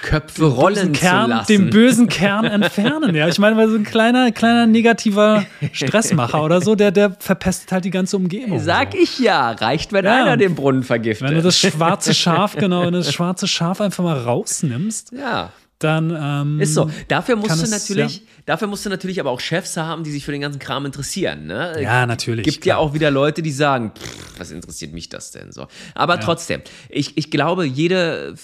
[0.03, 3.15] Köpfe bösen rollen Kern, den bösen Kern entfernen.
[3.15, 7.73] Ja, ich meine, weil so ein kleiner, kleiner negativer Stressmacher oder so, der, der verpestet
[7.73, 8.61] halt die ganze Umgebung.
[8.61, 8.99] Sag so.
[8.99, 10.23] ich ja, reicht, wenn Ja.
[10.23, 11.29] einer den Brunnen vergiftet.
[11.29, 15.53] Wenn du das schwarze Schaf, genau, wenn du das schwarze Schaf einfach mal rausnimmst, ja.
[15.79, 16.91] Dann ähm, Ist so.
[17.07, 20.24] Dafür musst du es, natürlich, dafür musst du natürlich aber auch Chefs haben, die sich
[20.24, 21.47] für den ganzen Kram interessieren.
[21.47, 21.81] Ne?
[21.81, 22.79] Ja, natürlich, Gibt ja klar.
[22.79, 25.68] auch wieder Leute, die sagen, pff, was interessiert mich das denn so?
[25.95, 28.35] Aber trotzdem, ich, ich glaube, jede,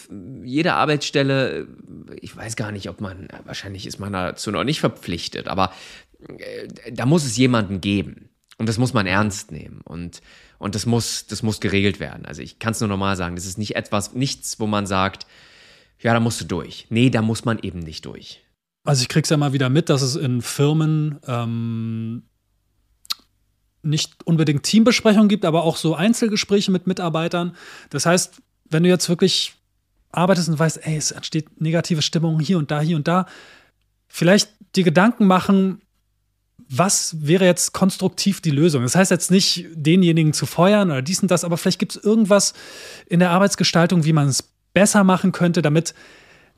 [0.44, 1.66] jede Arbeitsstelle,
[2.20, 5.72] ich weiß gar nicht, ob man, wahrscheinlich ist man dazu noch nicht verpflichtet, aber
[6.28, 8.28] äh, da muss es jemanden geben.
[8.56, 9.80] Und das muss man ernst nehmen.
[9.82, 10.20] Und,
[10.58, 12.24] und das muss, das muss geregelt werden.
[12.24, 15.26] Also ich kann es nur normal sagen, das ist nicht etwas, nichts, wo man sagt,
[16.04, 16.86] ja, da musst du durch.
[16.90, 18.44] Nee, da muss man eben nicht durch.
[18.84, 22.24] Also ich krieg's ja mal wieder mit, dass es in Firmen ähm,
[23.82, 27.56] nicht unbedingt Teambesprechungen gibt, aber auch so Einzelgespräche mit Mitarbeitern.
[27.88, 29.54] Das heißt, wenn du jetzt wirklich
[30.12, 33.26] arbeitest und weißt, ey, es entsteht negative Stimmung hier und da, hier und da,
[34.06, 35.80] vielleicht dir Gedanken machen,
[36.68, 38.82] was wäre jetzt konstruktiv die Lösung?
[38.82, 42.04] Das heißt jetzt nicht, denjenigen zu feuern oder dies und das, aber vielleicht gibt es
[42.04, 42.52] irgendwas
[43.06, 45.94] in der Arbeitsgestaltung, wie man es besser machen könnte, damit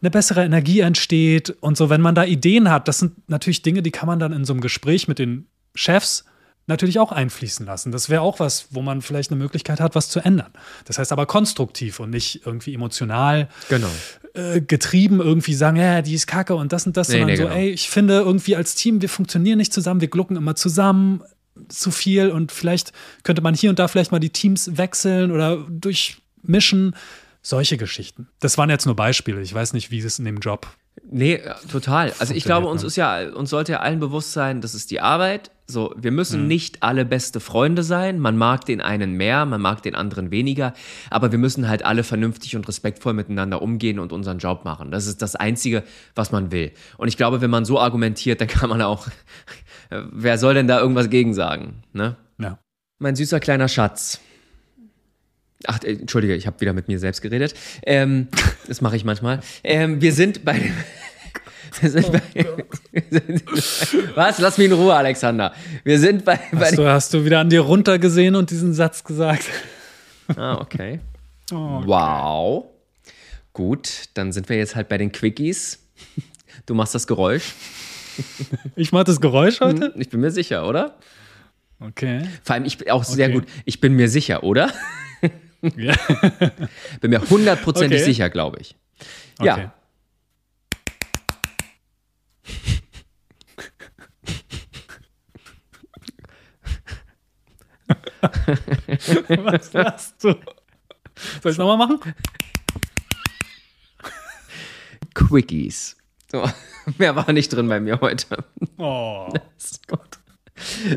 [0.03, 1.89] eine bessere Energie entsteht und so.
[1.89, 4.53] Wenn man da Ideen hat, das sind natürlich Dinge, die kann man dann in so
[4.53, 6.25] einem Gespräch mit den Chefs
[6.67, 7.93] natürlich auch einfließen lassen.
[7.93, 10.51] Das wäre auch was, wo man vielleicht eine Möglichkeit hat, was zu ändern.
[10.85, 13.89] Das heißt aber konstruktiv und nicht irgendwie emotional Genau.
[14.35, 17.37] äh, getrieben irgendwie sagen, ja, die ist kacke und das und das, Nee, sondern nee,
[17.37, 17.55] so, genau.
[17.55, 21.23] ey, ich finde irgendwie als Team, wir funktionieren nicht zusammen, wir glucken immer zusammen
[21.69, 22.93] zu viel und vielleicht
[23.23, 26.95] könnte man hier und da vielleicht mal die Teams wechseln oder durchmischen.
[27.49, 28.27] Solche Geschichten.
[28.41, 29.41] Das waren jetzt nur Beispiele.
[29.41, 30.67] Ich weiß nicht, wie es in dem Job.
[31.09, 32.13] Nee, äh, total.
[32.19, 32.89] Also ich glaube, uns ne?
[32.89, 35.53] ist ja, uns sollte ja allen bewusst sein, das ist die Arbeit.
[35.69, 36.49] So, wir müssen Mhm.
[36.49, 38.19] nicht alle beste Freunde sein.
[38.19, 40.75] Man mag den einen mehr, man mag den anderen weniger,
[41.09, 44.91] aber wir müssen halt alle vernünftig und respektvoll miteinander umgehen und unseren Job machen.
[44.91, 45.85] Das ist das Einzige,
[46.17, 46.73] was man will.
[46.99, 49.07] Und ich glaube, wenn man so argumentiert, dann kann man auch,
[49.91, 52.17] wer soll denn da irgendwas gegen sagen, ne?
[52.39, 52.59] Ja.
[52.99, 54.21] Mein süßer kleiner Schatz.
[55.65, 57.55] Ach, äh, entschuldige, ich habe wieder mit mir selbst geredet.
[57.85, 58.29] Ähm,
[58.69, 59.41] das mache ich manchmal.
[59.65, 60.75] Ähm, wir sind bei dem.
[61.81, 62.23] Wir sind bei,
[62.93, 63.45] wir sind,
[64.17, 64.39] was?
[64.39, 65.53] Lass mich in Ruhe, Alexander.
[65.85, 69.05] Wir sind bei, bei Hast du, hast du wieder an dir runtergesehen und diesen Satz
[69.05, 69.45] gesagt?
[70.37, 71.01] Ah, okay.
[71.53, 72.65] Oh, Wow.
[73.53, 75.79] Gut, dann sind wir jetzt halt bei den Quickies.
[76.65, 77.53] Du machst das Geräusch.
[78.75, 79.93] Ich mach das Geräusch heute?
[79.97, 80.97] Ich bin mir sicher, oder?
[81.81, 82.23] Okay.
[82.43, 83.35] Vor allem, ich bin auch sehr Okay.
[83.41, 83.45] gut.
[83.67, 84.73] Ich bin mir sicher, oder?
[85.77, 85.95] Ja.
[87.01, 88.05] Bin mir hundertprozentig Okay.
[88.05, 88.77] sicher, glaube ich.
[89.39, 89.47] Okay.
[89.47, 89.73] Ja.
[99.45, 100.35] Was lachst du?
[101.43, 102.14] Soll ich nochmal machen?
[105.14, 105.97] Quickies.
[106.31, 106.49] So,
[106.99, 108.45] mehr war nicht drin bei mir heute.
[108.79, 109.33] Oh.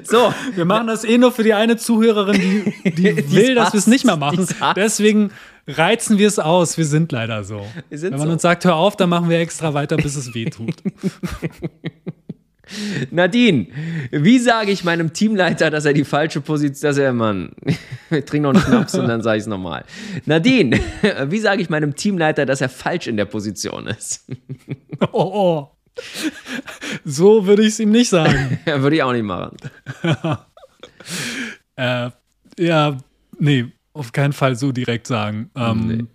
[0.04, 3.78] So, Wir machen das eh nur für die eine Zuhörerin, die, die will, dass wir
[3.78, 4.48] es nicht mehr machen.
[4.76, 5.32] Deswegen
[5.68, 6.78] reizen wir es aus.
[6.78, 7.66] Wir sind leider so.
[7.90, 8.34] Wir sind Wenn man so.
[8.34, 10.76] uns sagt, hör auf, dann machen wir extra weiter, bis es weh tut.
[13.12, 13.68] Nadine,
[14.12, 17.52] wie sage ich meinem Teamleiter, dass er die falsche Position, dass er, Mann,
[18.12, 19.86] ich trinke noch einen Schnaps und dann sage ich es nochmal.
[20.26, 20.80] Nadine,
[21.28, 24.26] wie sage ich meinem Teamleiter, dass er falsch in der Position ist?
[25.12, 25.79] Oh, oh.
[27.06, 28.60] So würde ich es ihm nicht sagen.
[28.66, 29.58] Würde ich auch nicht machen.
[31.76, 32.10] äh,
[32.58, 32.98] ja,
[33.38, 35.50] nee, auf keinen Fall so direkt sagen.
[35.56, 36.06] Ähm, nee.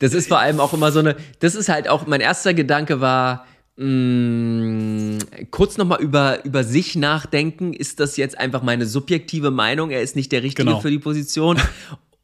[0.00, 3.00] Das ist vor allem auch immer so eine, das ist halt auch, mein erster Gedanke
[3.00, 3.46] war,
[3.76, 5.18] mh, mm,
[5.50, 7.72] kurz nochmal über, über sich nachdenken.
[7.72, 9.90] Ist das jetzt einfach meine subjektive Meinung?
[9.90, 10.80] Er ist nicht der Richtige genau.
[10.80, 11.58] für die Position.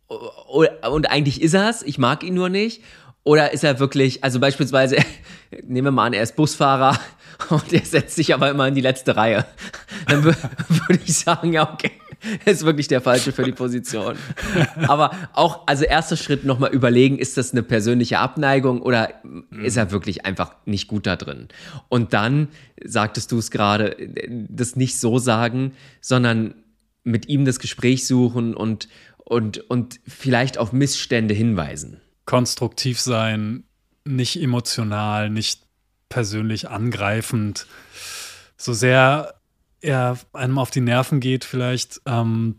[0.08, 2.82] Und eigentlich ist er es, ich mag ihn nur nicht.
[3.26, 4.98] Oder ist er wirklich, also beispielsweise,
[5.66, 6.96] nehmen wir mal an, er ist Busfahrer
[7.50, 9.44] und er setzt sich aber immer in die letzte Reihe.
[10.06, 11.90] Dann würde ich sagen, ja, okay,
[12.44, 14.16] er ist wirklich der Falsche für die Position.
[14.86, 19.14] Aber auch, also erster Schritt nochmal überlegen, ist das eine persönliche Abneigung oder
[19.60, 21.48] ist er wirklich einfach nicht gut da drin?
[21.88, 22.46] Und dann,
[22.84, 23.96] sagtest du es gerade,
[24.48, 26.54] das nicht so sagen, sondern
[27.02, 33.64] mit ihm das Gespräch suchen und, und, und vielleicht auf Missstände hinweisen konstruktiv sein,
[34.04, 35.62] nicht emotional, nicht
[36.08, 37.66] persönlich angreifend.
[38.56, 39.34] So sehr
[39.80, 42.56] er einem auf die Nerven geht, vielleicht ähm,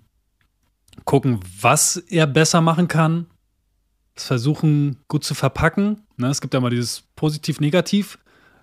[1.06, 3.28] gucken, was er besser machen kann.
[4.16, 6.04] Das versuchen gut zu verpacken.
[6.16, 8.18] Ne, es gibt ja mal dieses Positiv-Negativ.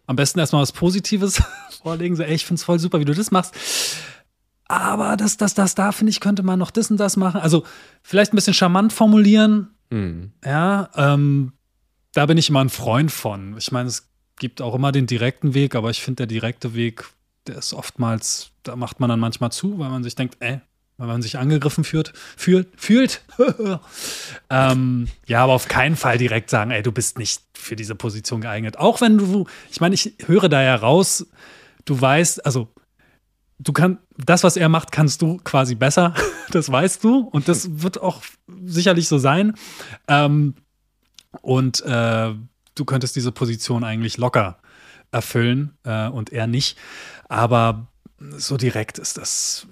[0.06, 1.42] Am besten erstmal was Positives
[1.82, 2.16] vorlegen.
[2.16, 3.54] So, ey, ich finde es voll super, wie du das machst.
[4.66, 7.40] Aber das, das, das, da finde ich, könnte man noch das und das machen.
[7.40, 7.64] Also
[8.02, 10.32] vielleicht ein bisschen charmant formulieren, Mhm.
[10.44, 11.52] Ja, ähm,
[12.12, 13.56] da bin ich immer ein Freund von.
[13.58, 17.04] Ich meine, es gibt auch immer den direkten Weg, aber ich finde, der direkte Weg,
[17.46, 20.60] der ist oftmals, da macht man dann manchmal zu, weil man sich denkt, ey,
[20.96, 23.22] weil man sich angegriffen fühlt, fühlt, fühlt.
[24.50, 28.40] ähm, ja, aber auf keinen Fall direkt sagen, ey, du bist nicht für diese Position
[28.40, 28.78] geeignet.
[28.78, 31.26] Auch wenn du, ich meine, ich höre da ja raus,
[31.84, 32.68] du weißt, also
[33.58, 36.14] du kannst, das, was er macht, kannst du quasi besser.
[36.50, 37.20] Das weißt du.
[37.20, 38.22] Und das wird auch
[38.64, 39.54] sicherlich so sein.
[40.06, 40.54] Ähm,
[41.40, 42.34] und äh,
[42.74, 44.58] du könntest diese Position eigentlich locker
[45.10, 46.78] erfüllen äh, und er nicht.
[47.28, 47.88] Aber
[48.36, 49.66] so direkt ist das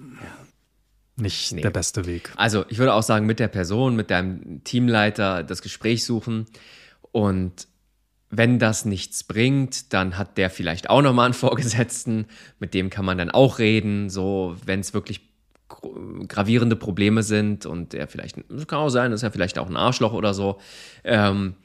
[1.15, 1.61] nicht nee.
[1.61, 2.33] der beste Weg.
[2.35, 6.47] Also ich würde auch sagen, mit der Person, mit deinem Teamleiter das Gespräch suchen
[7.11, 7.67] und
[8.35, 12.25] wenn das nichts bringt, dann hat der vielleicht auch nochmal einen Vorgesetzten,
[12.59, 15.21] mit dem kann man dann auch reden, so wenn es wirklich
[16.27, 19.77] gravierende Probleme sind und er vielleicht, es kann auch sein, ist er vielleicht auch ein
[19.77, 20.59] Arschloch oder so.
[21.03, 21.55] Ähm,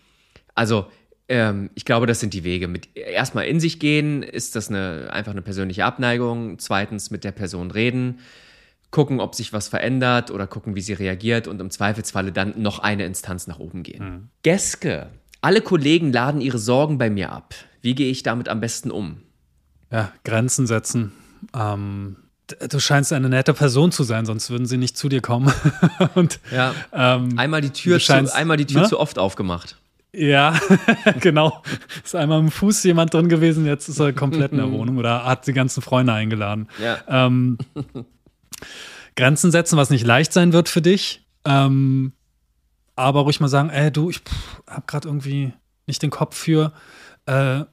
[0.54, 0.86] also
[1.28, 2.68] ähm, ich glaube, das sind die Wege.
[2.68, 6.58] Mit erstmal in sich gehen, ist das eine, einfach eine persönliche Abneigung.
[6.58, 8.20] Zweitens mit der Person reden,
[8.90, 12.78] gucken, ob sich was verändert oder gucken, wie sie reagiert und im Zweifelsfalle dann noch
[12.78, 14.04] eine Instanz nach oben gehen.
[14.04, 14.28] Mhm.
[14.42, 15.08] Geske
[15.40, 17.54] alle Kollegen laden ihre Sorgen bei mir ab.
[17.80, 19.22] Wie gehe ich damit am besten um?
[19.90, 21.12] Ja, Grenzen setzen.
[21.54, 22.16] Ähm,
[22.68, 25.52] du scheinst eine nette Person zu sein, sonst würden sie nicht zu dir kommen.
[26.14, 26.74] Und, ja.
[26.92, 28.88] Ähm, einmal die Tür, scheinst, zu, einmal die Tür ne?
[28.88, 29.76] zu oft aufgemacht.
[30.12, 30.58] Ja,
[31.20, 31.62] genau.
[32.04, 35.24] Ist einmal im Fuß jemand drin gewesen, jetzt ist er komplett in der Wohnung oder
[35.24, 36.68] hat die ganzen Freunde eingeladen.
[36.82, 36.98] Ja.
[37.08, 37.58] Ähm,
[39.16, 41.26] Grenzen setzen, was nicht leicht sein wird für dich.
[41.44, 42.12] Ähm,
[42.98, 44.20] aber ruhig mal sagen, ey, du, ich
[44.66, 45.52] habe gerade irgendwie
[45.86, 46.72] nicht den Kopf für.
[47.26, 47.64] Äh,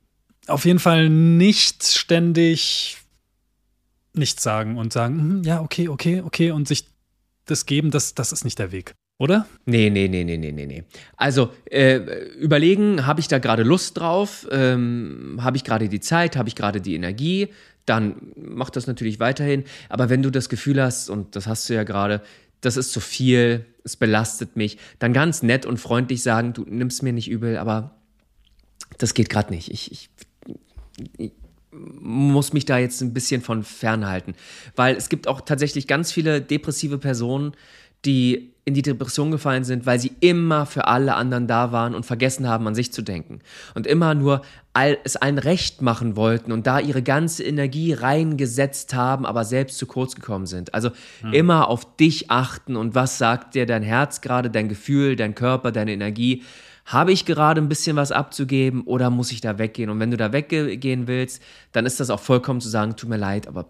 [0.48, 2.98] auf jeden Fall nicht ständig
[4.14, 6.86] nichts sagen und sagen, hm, ja, okay, okay, okay und sich
[7.46, 8.94] das geben, das, das ist nicht der Weg.
[9.18, 9.46] Oder?
[9.66, 10.84] Nee, nee, nee, nee, nee, nee, nee.
[11.16, 11.98] Also äh,
[12.38, 14.46] überlegen, habe ich da gerade Lust drauf?
[14.52, 16.36] Ähm, habe ich gerade die Zeit?
[16.36, 17.50] Habe ich gerade die Energie?
[17.86, 19.64] Dann mach das natürlich weiterhin.
[19.90, 22.22] Aber wenn du das Gefühl hast, und das hast du ja gerade,
[22.60, 27.04] das ist zu viel, es belastet mich, dann ganz nett und freundlich sagen, du nimmst
[27.04, 27.96] mir nicht übel, aber
[28.98, 29.72] das geht gerade nicht.
[29.72, 30.10] Ich, ich,
[31.18, 31.32] ich,
[31.72, 34.36] muss mich da jetzt ein bisschen von fernhalten,
[34.78, 37.54] weil es gibt auch tatsächlich ganz viele depressive Personen,
[38.06, 42.04] die in die Depression gefallen sind, weil sie immer für alle anderen da waren und
[42.04, 43.40] vergessen haben, an sich zu denken.
[43.76, 44.42] Und immer nur
[44.74, 49.78] all, es allen recht machen wollten und da ihre ganze Energie reingesetzt haben, aber selbst
[49.78, 50.74] zu kurz gekommen sind.
[50.74, 50.90] Also
[51.22, 51.34] hm.
[51.34, 55.72] immer auf dich achten und was sagt dir dein Herz gerade, dein Gefühl, dein Körper,
[55.72, 56.42] deine Energie.
[56.88, 59.92] Habe ich gerade ein bisschen was abzugeben oder muss ich da weggehen?
[59.92, 61.42] Und wenn du da weggehen willst,
[61.72, 63.68] dann ist das auch vollkommen zu sagen, tut mir leid, aber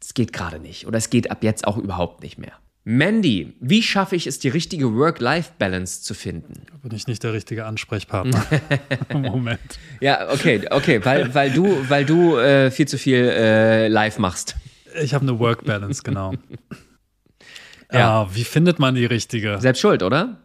[0.00, 0.86] es geht gerade nicht.
[0.86, 2.52] Oder es geht ab jetzt auch überhaupt nicht mehr.
[2.88, 6.52] Mandy, wie schaffe ich es, die richtige Work-Life-Balance zu finden?
[6.70, 8.46] Da bin ich nicht der richtige Ansprechpartner.
[9.12, 9.80] Moment.
[10.00, 14.54] Ja, okay, okay, weil, weil du, weil du äh, viel zu viel äh, live machst.
[15.02, 16.34] Ich habe eine Work-Balance, genau.
[17.92, 18.22] ja.
[18.22, 19.58] Äh, wie findet man die richtige?
[19.58, 20.40] Selbst schuld, oder?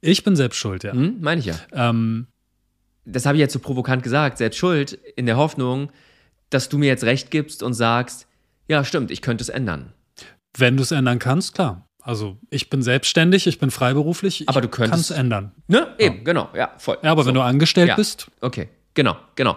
[0.00, 0.94] Ich bin selbst schuld, ja.
[0.94, 1.54] Hm, meine ich ja.
[1.72, 2.26] Ähm,
[3.04, 5.92] das habe ich jetzt so provokant gesagt, selbst schuld, in der Hoffnung,
[6.50, 8.26] dass du mir jetzt recht gibst und sagst,
[8.66, 9.92] ja, stimmt, ich könnte es ändern.
[10.56, 11.86] Wenn du es ändern kannst, klar.
[12.02, 15.52] Also ich bin selbstständig, ich bin freiberuflich, aber du könntest es ändern.
[15.68, 15.94] Ne?
[15.98, 16.22] Eben, ja.
[16.24, 16.98] genau, ja, voll.
[17.02, 17.28] Ja, aber so.
[17.28, 17.96] wenn du angestellt ja.
[17.96, 18.28] bist.
[18.40, 19.56] Okay, genau, genau.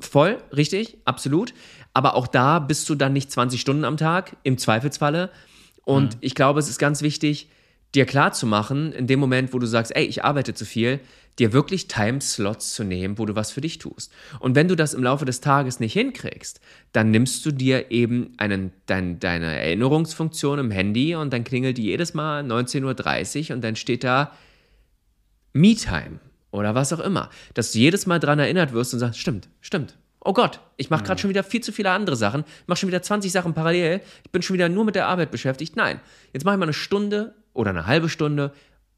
[0.00, 1.52] Voll, richtig, absolut.
[1.92, 5.30] Aber auch da bist du dann nicht 20 Stunden am Tag, im Zweifelsfalle.
[5.84, 6.18] Und mhm.
[6.20, 7.48] ich glaube, es ist ganz wichtig,
[7.94, 11.00] dir klar zu machen, in dem Moment, wo du sagst, ey, ich arbeite zu viel,
[11.38, 14.12] dir wirklich Timeslots zu nehmen, wo du was für dich tust.
[14.38, 16.60] Und wenn du das im Laufe des Tages nicht hinkriegst,
[16.92, 21.84] dann nimmst du dir eben einen, dein, deine Erinnerungsfunktion im Handy und dann klingelt die
[21.84, 24.32] jedes Mal 19.30 Uhr und dann steht da
[25.54, 26.20] Me-Time
[26.50, 27.30] oder was auch immer.
[27.54, 29.96] Dass du jedes Mal daran erinnert wirst und sagst, stimmt, stimmt.
[30.24, 31.22] Oh Gott, ich mache gerade mhm.
[31.22, 34.42] schon wieder viel zu viele andere Sachen, mache schon wieder 20 Sachen parallel, ich bin
[34.42, 35.74] schon wieder nur mit der Arbeit beschäftigt.
[35.76, 36.00] Nein,
[36.32, 38.52] jetzt mache ich mal eine Stunde oder eine halbe Stunde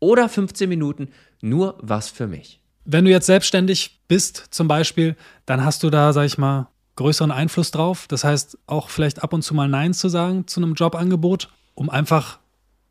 [0.04, 1.08] oder 15 Minuten
[1.40, 2.60] nur was für mich.
[2.84, 7.30] Wenn du jetzt selbstständig bist, zum Beispiel, dann hast du da, sag ich mal, größeren
[7.30, 8.06] Einfluss drauf.
[8.08, 11.90] Das heißt, auch vielleicht ab und zu mal Nein zu sagen zu einem Jobangebot, um
[11.90, 12.38] einfach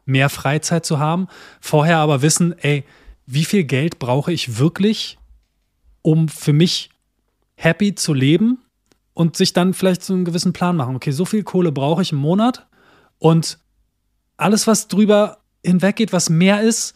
[0.06, 1.28] mehr Freizeit zu haben.
[1.62, 2.84] Vorher aber wissen, ey,
[3.26, 5.18] wie viel Geld brauche ich wirklich,
[6.02, 6.90] um für mich
[7.56, 8.60] happy zu leben
[9.14, 10.96] und sich dann vielleicht so einen gewissen Plan machen.
[10.96, 12.68] Okay, so viel Kohle brauche ich im Monat
[13.20, 13.60] und
[14.36, 16.96] alles, was drüber hinweggeht, was mehr ist,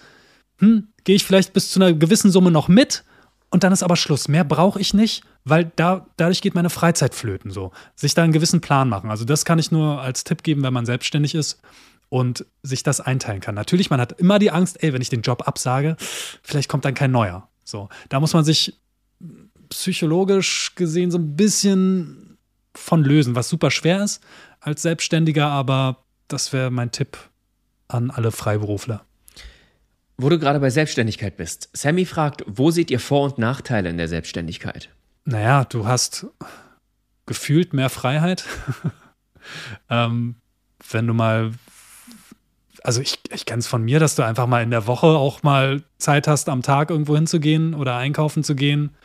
[0.59, 3.03] hm, gehe ich vielleicht bis zu einer gewissen Summe noch mit
[3.49, 4.27] und dann ist aber Schluss.
[4.27, 7.51] Mehr brauche ich nicht, weil da, dadurch geht meine Freizeit flöten.
[7.51, 7.71] So.
[7.95, 9.09] Sich da einen gewissen Plan machen.
[9.09, 11.61] Also, das kann ich nur als Tipp geben, wenn man selbstständig ist
[12.09, 13.55] und sich das einteilen kann.
[13.55, 15.95] Natürlich, man hat immer die Angst, ey, wenn ich den Job absage,
[16.43, 17.47] vielleicht kommt dann kein neuer.
[17.63, 18.79] So, da muss man sich
[19.69, 22.37] psychologisch gesehen so ein bisschen
[22.73, 24.21] von lösen, was super schwer ist
[24.59, 27.17] als Selbstständiger, aber das wäre mein Tipp
[27.87, 29.05] an alle Freiberufler.
[30.17, 31.69] Wo du gerade bei Selbstständigkeit bist.
[31.73, 34.89] Sammy fragt, wo seht ihr Vor- und Nachteile in der Selbstständigkeit?
[35.25, 36.27] Naja, du hast
[37.25, 38.45] gefühlt mehr Freiheit.
[39.89, 40.35] ähm,
[40.89, 41.51] wenn du mal,
[42.81, 45.43] also ich, ich kenne es von mir, dass du einfach mal in der Woche auch
[45.43, 48.95] mal Zeit hast, am Tag irgendwo hinzugehen oder einkaufen zu gehen,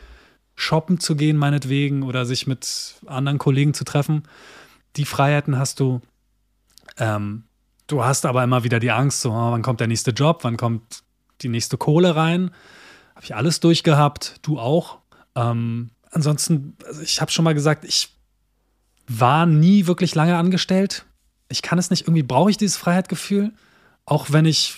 [0.55, 4.23] shoppen zu gehen, meinetwegen, oder sich mit anderen Kollegen zu treffen.
[4.97, 6.01] Die Freiheiten hast du.
[6.99, 7.45] Ähm,
[7.93, 10.57] Du hast aber immer wieder die Angst, so, oh, wann kommt der nächste Job, wann
[10.57, 11.03] kommt
[11.43, 12.51] die nächste Kohle rein.
[13.15, 15.01] Habe ich alles durchgehabt, du auch.
[15.35, 18.09] Ähm, ansonsten, also ich habe schon mal gesagt, ich
[19.09, 21.05] war nie wirklich lange angestellt.
[21.51, 23.53] Ich kann es nicht, irgendwie brauche ich dieses Freiheitgefühl,
[24.07, 24.77] auch wenn ich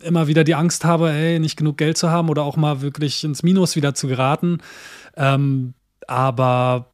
[0.00, 3.22] immer wieder die Angst habe, ey, nicht genug Geld zu haben oder auch mal wirklich
[3.22, 4.62] ins Minus wieder zu geraten.
[5.14, 5.74] Ähm,
[6.06, 6.90] aber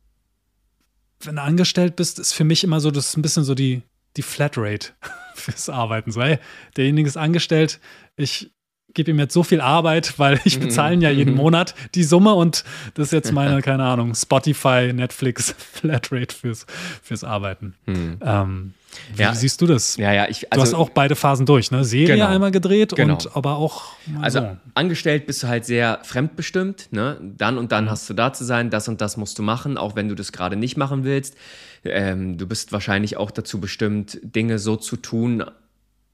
[1.20, 3.82] wenn du angestellt bist, ist für mich immer so, das ist ein bisschen so die,
[4.16, 4.88] die Flatrate
[5.36, 6.10] fürs Arbeiten.
[6.10, 6.38] So, hey,
[6.76, 7.80] derjenige ist angestellt,
[8.16, 8.50] ich
[8.96, 11.36] gebe ihm jetzt so viel Arbeit, weil ich bezahle ihn ja jeden mhm.
[11.36, 12.64] Monat die Summe und
[12.94, 16.66] das ist jetzt meine, keine Ahnung, Spotify, Netflix Flatrate fürs,
[17.02, 17.74] fürs Arbeiten.
[17.84, 18.18] Hm.
[18.22, 18.74] Ähm,
[19.14, 19.34] wie ja.
[19.34, 19.98] siehst du das?
[19.98, 21.84] Ja, ja, ich, also, du hast auch beide Phasen durch, ne?
[21.84, 23.14] Serie genau, einmal gedreht genau.
[23.14, 23.84] und aber auch.
[24.22, 24.56] Also so.
[24.72, 27.18] angestellt bist du halt sehr fremdbestimmt, ne?
[27.20, 27.90] Dann und dann mhm.
[27.90, 30.32] hast du da zu sein, das und das musst du machen, auch wenn du das
[30.32, 31.36] gerade nicht machen willst.
[31.84, 35.44] Ähm, du bist wahrscheinlich auch dazu bestimmt, Dinge so zu tun,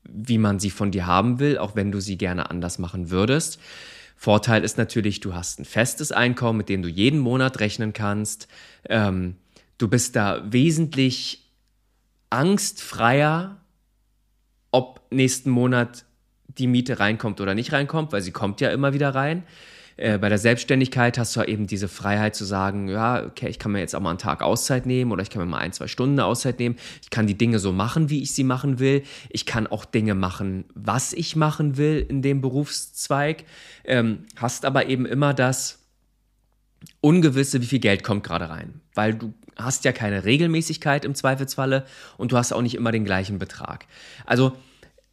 [0.04, 3.60] wie man sie von dir haben will, auch wenn du sie gerne anders machen würdest.
[4.16, 8.46] Vorteil ist natürlich, du hast ein festes Einkommen, mit dem du jeden Monat rechnen kannst.
[8.88, 9.36] Ähm,
[9.78, 11.50] du bist da wesentlich
[12.30, 13.56] angstfreier,
[14.70, 16.04] ob nächsten Monat
[16.46, 19.42] die Miete reinkommt oder nicht reinkommt, weil sie kommt ja immer wieder rein.
[19.96, 23.72] Äh, bei der Selbstständigkeit hast du eben diese Freiheit zu sagen, ja, okay, ich kann
[23.72, 25.86] mir jetzt auch mal einen Tag Auszeit nehmen oder ich kann mir mal ein, zwei
[25.86, 26.76] Stunden Auszeit nehmen.
[27.02, 29.02] Ich kann die Dinge so machen, wie ich sie machen will.
[29.30, 33.44] Ich kann auch Dinge machen, was ich machen will in dem Berufszweig.
[33.84, 35.80] Ähm, hast aber eben immer das
[37.00, 38.80] Ungewisse, wie viel Geld kommt gerade rein.
[38.94, 41.84] Weil du hast ja keine Regelmäßigkeit im Zweifelsfalle
[42.16, 43.86] und du hast auch nicht immer den gleichen Betrag.
[44.24, 44.52] Also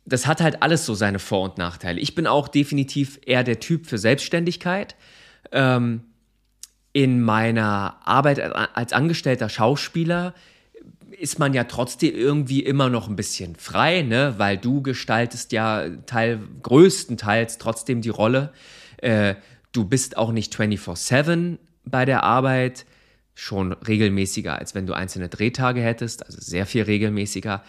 [0.09, 1.99] das hat halt alles so seine Vor- und Nachteile.
[1.99, 4.95] Ich bin auch definitiv eher der Typ für Selbstständigkeit.
[5.51, 6.01] Ähm,
[6.91, 10.33] in meiner Arbeit als angestellter Schauspieler
[11.19, 14.35] ist man ja trotzdem irgendwie immer noch ein bisschen frei, ne?
[14.37, 18.53] weil du gestaltest ja Teil, größtenteils trotzdem die Rolle.
[18.97, 19.35] Äh,
[19.71, 22.85] du bist auch nicht 24-7 bei der Arbeit,
[23.35, 27.63] schon regelmäßiger, als wenn du einzelne Drehtage hättest, also sehr viel regelmäßiger.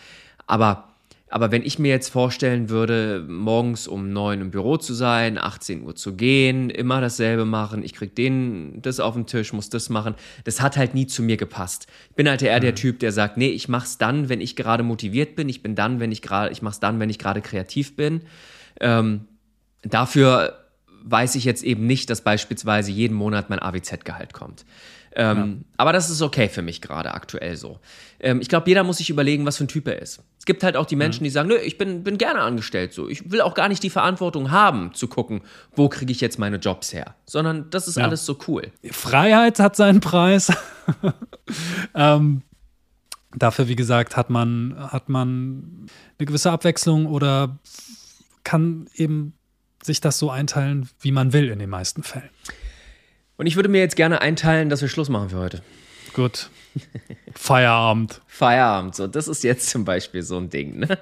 [0.46, 0.89] Aber
[1.30, 5.82] aber wenn ich mir jetzt vorstellen würde, morgens um neun im Büro zu sein, 18
[5.82, 9.90] Uhr zu gehen, immer dasselbe machen, ich krieg den das auf den Tisch, muss das
[9.90, 11.86] machen, das hat halt nie zu mir gepasst.
[12.10, 12.62] Ich bin halt eher mhm.
[12.62, 15.76] der Typ, der sagt, nee, ich mach's dann, wenn ich gerade motiviert bin, ich bin
[15.76, 18.22] dann, wenn ich gerade, ich mach's dann, wenn ich gerade kreativ bin.
[18.80, 19.28] Ähm,
[19.82, 20.58] dafür
[21.04, 24.64] weiß ich jetzt eben nicht, dass beispielsweise jeden Monat mein AWZ-Gehalt kommt.
[25.16, 25.74] Ähm, ja.
[25.76, 27.80] Aber das ist okay für mich gerade aktuell so.
[28.20, 30.22] Ähm, ich glaube, jeder muss sich überlegen, was für ein Typ er ist.
[30.38, 31.24] Es gibt halt auch die Menschen, mhm.
[31.24, 33.08] die sagen, nö, ich bin, bin gerne angestellt so.
[33.08, 35.42] Ich will auch gar nicht die Verantwortung haben, zu gucken,
[35.74, 37.14] wo kriege ich jetzt meine Jobs her.
[37.26, 38.04] Sondern das ist ja.
[38.04, 38.70] alles so cool.
[38.90, 40.52] Freiheit hat seinen Preis.
[41.94, 42.42] ähm,
[43.34, 45.86] dafür, wie gesagt, hat man, hat man
[46.18, 47.58] eine gewisse Abwechslung oder
[48.44, 49.34] kann eben
[49.82, 52.30] sich das so einteilen, wie man will in den meisten Fällen.
[53.40, 55.62] Und ich würde mir jetzt gerne einteilen, dass wir Schluss machen für heute.
[56.12, 56.50] Gut.
[57.34, 58.20] Feierabend.
[58.26, 58.94] Feierabend.
[58.94, 60.80] So, das ist jetzt zum Beispiel so ein Ding.
[60.80, 60.98] Ne?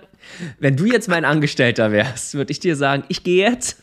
[0.61, 3.83] Wenn du jetzt mein Angestellter wärst, würde ich dir sagen, ich gehe jetzt.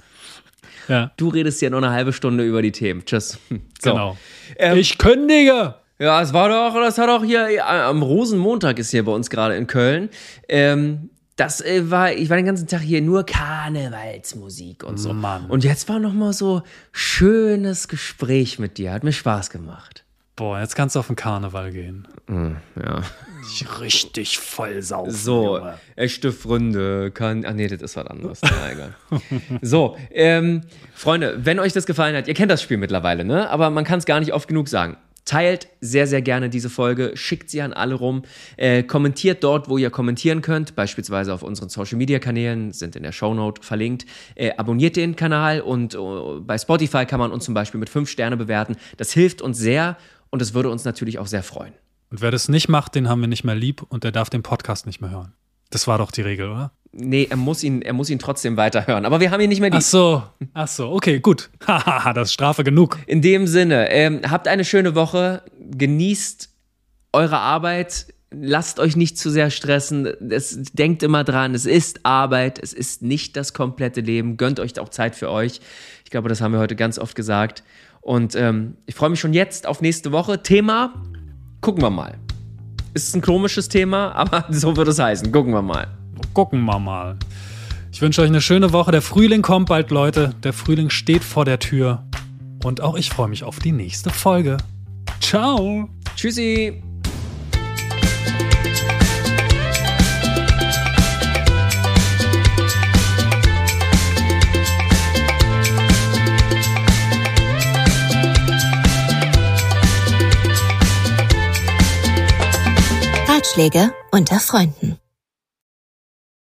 [0.87, 1.11] Ja.
[1.17, 3.03] Du redest ja nur eine halbe Stunde über die Themen.
[3.03, 3.39] Tschüss.
[3.83, 3.91] So.
[3.91, 4.17] Genau.
[4.55, 5.75] Ähm, ich kündige.
[5.99, 9.57] Ja, es war doch, das hat auch hier am Rosenmontag ist hier bei uns gerade
[9.57, 10.07] in Köln.
[10.47, 15.13] Ähm, das äh, war, ich war den ganzen Tag hier nur Karnevalsmusik und so.
[15.13, 15.47] Mann.
[15.47, 18.93] Und jetzt war noch mal so schönes Gespräch mit dir.
[18.93, 20.05] Hat mir Spaß gemacht.
[20.37, 22.07] Boah, jetzt kannst du auf den Karneval gehen.
[22.27, 23.01] Mm, ja.
[23.49, 25.11] Ich richtig voll saufen.
[25.11, 25.79] So, Junge.
[25.95, 27.45] echte Freunde kann.
[27.47, 28.41] Ach nee, das ist was anderes.
[28.41, 28.95] Na, egal.
[29.61, 30.61] so, ähm,
[30.93, 33.49] Freunde, wenn euch das gefallen hat, ihr kennt das Spiel mittlerweile, ne?
[33.49, 34.97] Aber man kann es gar nicht oft genug sagen.
[35.25, 38.23] Teilt sehr, sehr gerne diese Folge, schickt sie an alle rum,
[38.57, 43.03] äh, kommentiert dort, wo ihr kommentieren könnt, beispielsweise auf unseren Social Media Kanälen, sind in
[43.03, 44.05] der Shownote verlinkt.
[44.35, 48.09] Äh, abonniert den Kanal und uh, bei Spotify kann man uns zum Beispiel mit fünf
[48.09, 48.75] Sterne bewerten.
[48.97, 49.97] Das hilft uns sehr
[50.29, 51.73] und es würde uns natürlich auch sehr freuen.
[52.11, 54.43] Und wer das nicht macht, den haben wir nicht mehr lieb und der darf den
[54.43, 55.33] Podcast nicht mehr hören.
[55.71, 56.71] Das war doch die Regel, oder?
[56.97, 59.05] Nee, er muss ihn, er muss ihn trotzdem weiterhören.
[59.05, 59.79] Aber wir haben ihn nicht mehr lieb.
[59.79, 60.23] Ach so,
[60.53, 61.49] ach so, okay, gut.
[61.67, 62.99] Haha, das ist Strafe genug.
[63.05, 66.49] In dem Sinne, ähm, habt eine schöne Woche, genießt
[67.11, 70.05] eure Arbeit, lasst euch nicht zu sehr stressen.
[70.31, 74.37] Es, denkt immer dran, es ist Arbeit, es ist nicht das komplette Leben.
[74.37, 75.59] Gönnt euch auch Zeit für euch.
[76.05, 77.63] Ich glaube, das haben wir heute ganz oft gesagt.
[77.99, 80.43] Und ähm, ich freue mich schon jetzt auf nächste Woche.
[80.43, 80.93] Thema,
[81.59, 82.17] gucken wir mal.
[82.93, 85.29] Ist ein komisches Thema, aber so wird es heißen.
[85.33, 85.89] Gucken wir mal
[86.33, 87.17] gucken wir mal.
[87.91, 88.91] Ich wünsche euch eine schöne Woche.
[88.91, 90.33] Der Frühling kommt bald, Leute.
[90.43, 92.03] Der Frühling steht vor der Tür.
[92.63, 94.57] Und auch ich freue mich auf die nächste Folge.
[95.21, 95.87] Ciao.
[96.15, 96.81] Tschüssi.
[113.27, 114.97] Ratschläge unter Freunden.